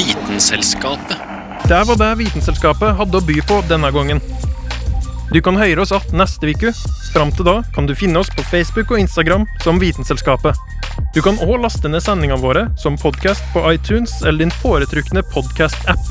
Vitenselskapet. 0.00 1.31
Det 1.68 1.84
var 1.86 1.96
det 1.96 2.14
Vitenselskapet 2.18 2.96
hadde 2.98 3.18
å 3.18 3.24
by 3.24 3.38
på 3.48 3.60
denne 3.70 3.90
gangen. 3.94 4.20
Du 5.32 5.38
kan 5.40 5.56
høre 5.56 5.84
oss 5.84 5.92
igjen 5.94 6.18
neste 6.18 6.50
uke. 6.50 6.72
Fram 7.12 7.30
til 7.32 7.46
da 7.46 7.54
kan 7.72 7.86
du 7.88 7.94
finne 7.96 8.20
oss 8.20 8.30
på 8.34 8.44
Facebook 8.50 8.90
og 8.92 9.00
Instagram 9.00 9.46
som 9.64 9.78
Vitenselskapet. 9.80 10.58
Du 11.14 11.22
kan 11.24 11.38
òg 11.44 11.62
laste 11.62 11.88
ned 11.88 12.04
sendingene 12.04 12.40
våre 12.42 12.66
som 12.80 12.98
podkast 13.00 13.44
på 13.54 13.62
iTunes 13.70 14.18
eller 14.22 14.44
din 14.44 14.54
foretrukne 14.62 15.22
podkast-app. 15.32 16.10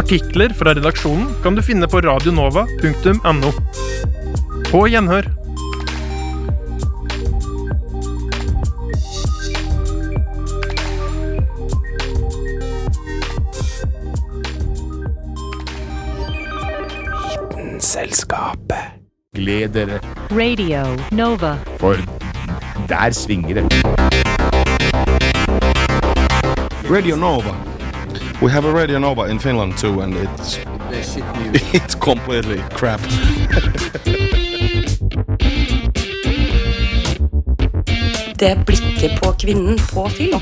Artikler 0.00 0.52
fra 0.56 0.74
redaksjonen 0.74 1.28
kan 1.44 1.56
du 1.56 1.62
finne 1.64 1.88
på 1.88 2.00
radionova.no. 2.04 3.52
På 4.72 4.86
gjenhør. 4.88 5.28
Selskapet. 17.92 18.78
Gled 19.34 19.68
dere, 19.68 20.00
Radio 20.30 20.98
Nova. 21.10 21.56
for 21.78 21.96
der 22.88 23.10
svinger 23.10 23.54
det. 23.54 23.64
Radio 26.90 27.16
Nova. 27.16 27.54
We 28.42 28.50
have 28.50 28.64
a 28.68 28.72
Radio 28.82 28.98
Nova 28.98 29.24
in 29.26 29.38
Finland 29.40 29.72
too, 29.78 30.00
and 30.00 30.14
it's 30.14 30.58
it's 31.74 31.94
completely 31.94 32.58
crap. 32.70 33.00
Det 38.38 38.66
blikket 38.66 39.20
på 39.22 39.32
kvinnen 39.32 39.78
på 39.94 40.08
film. 40.08 40.40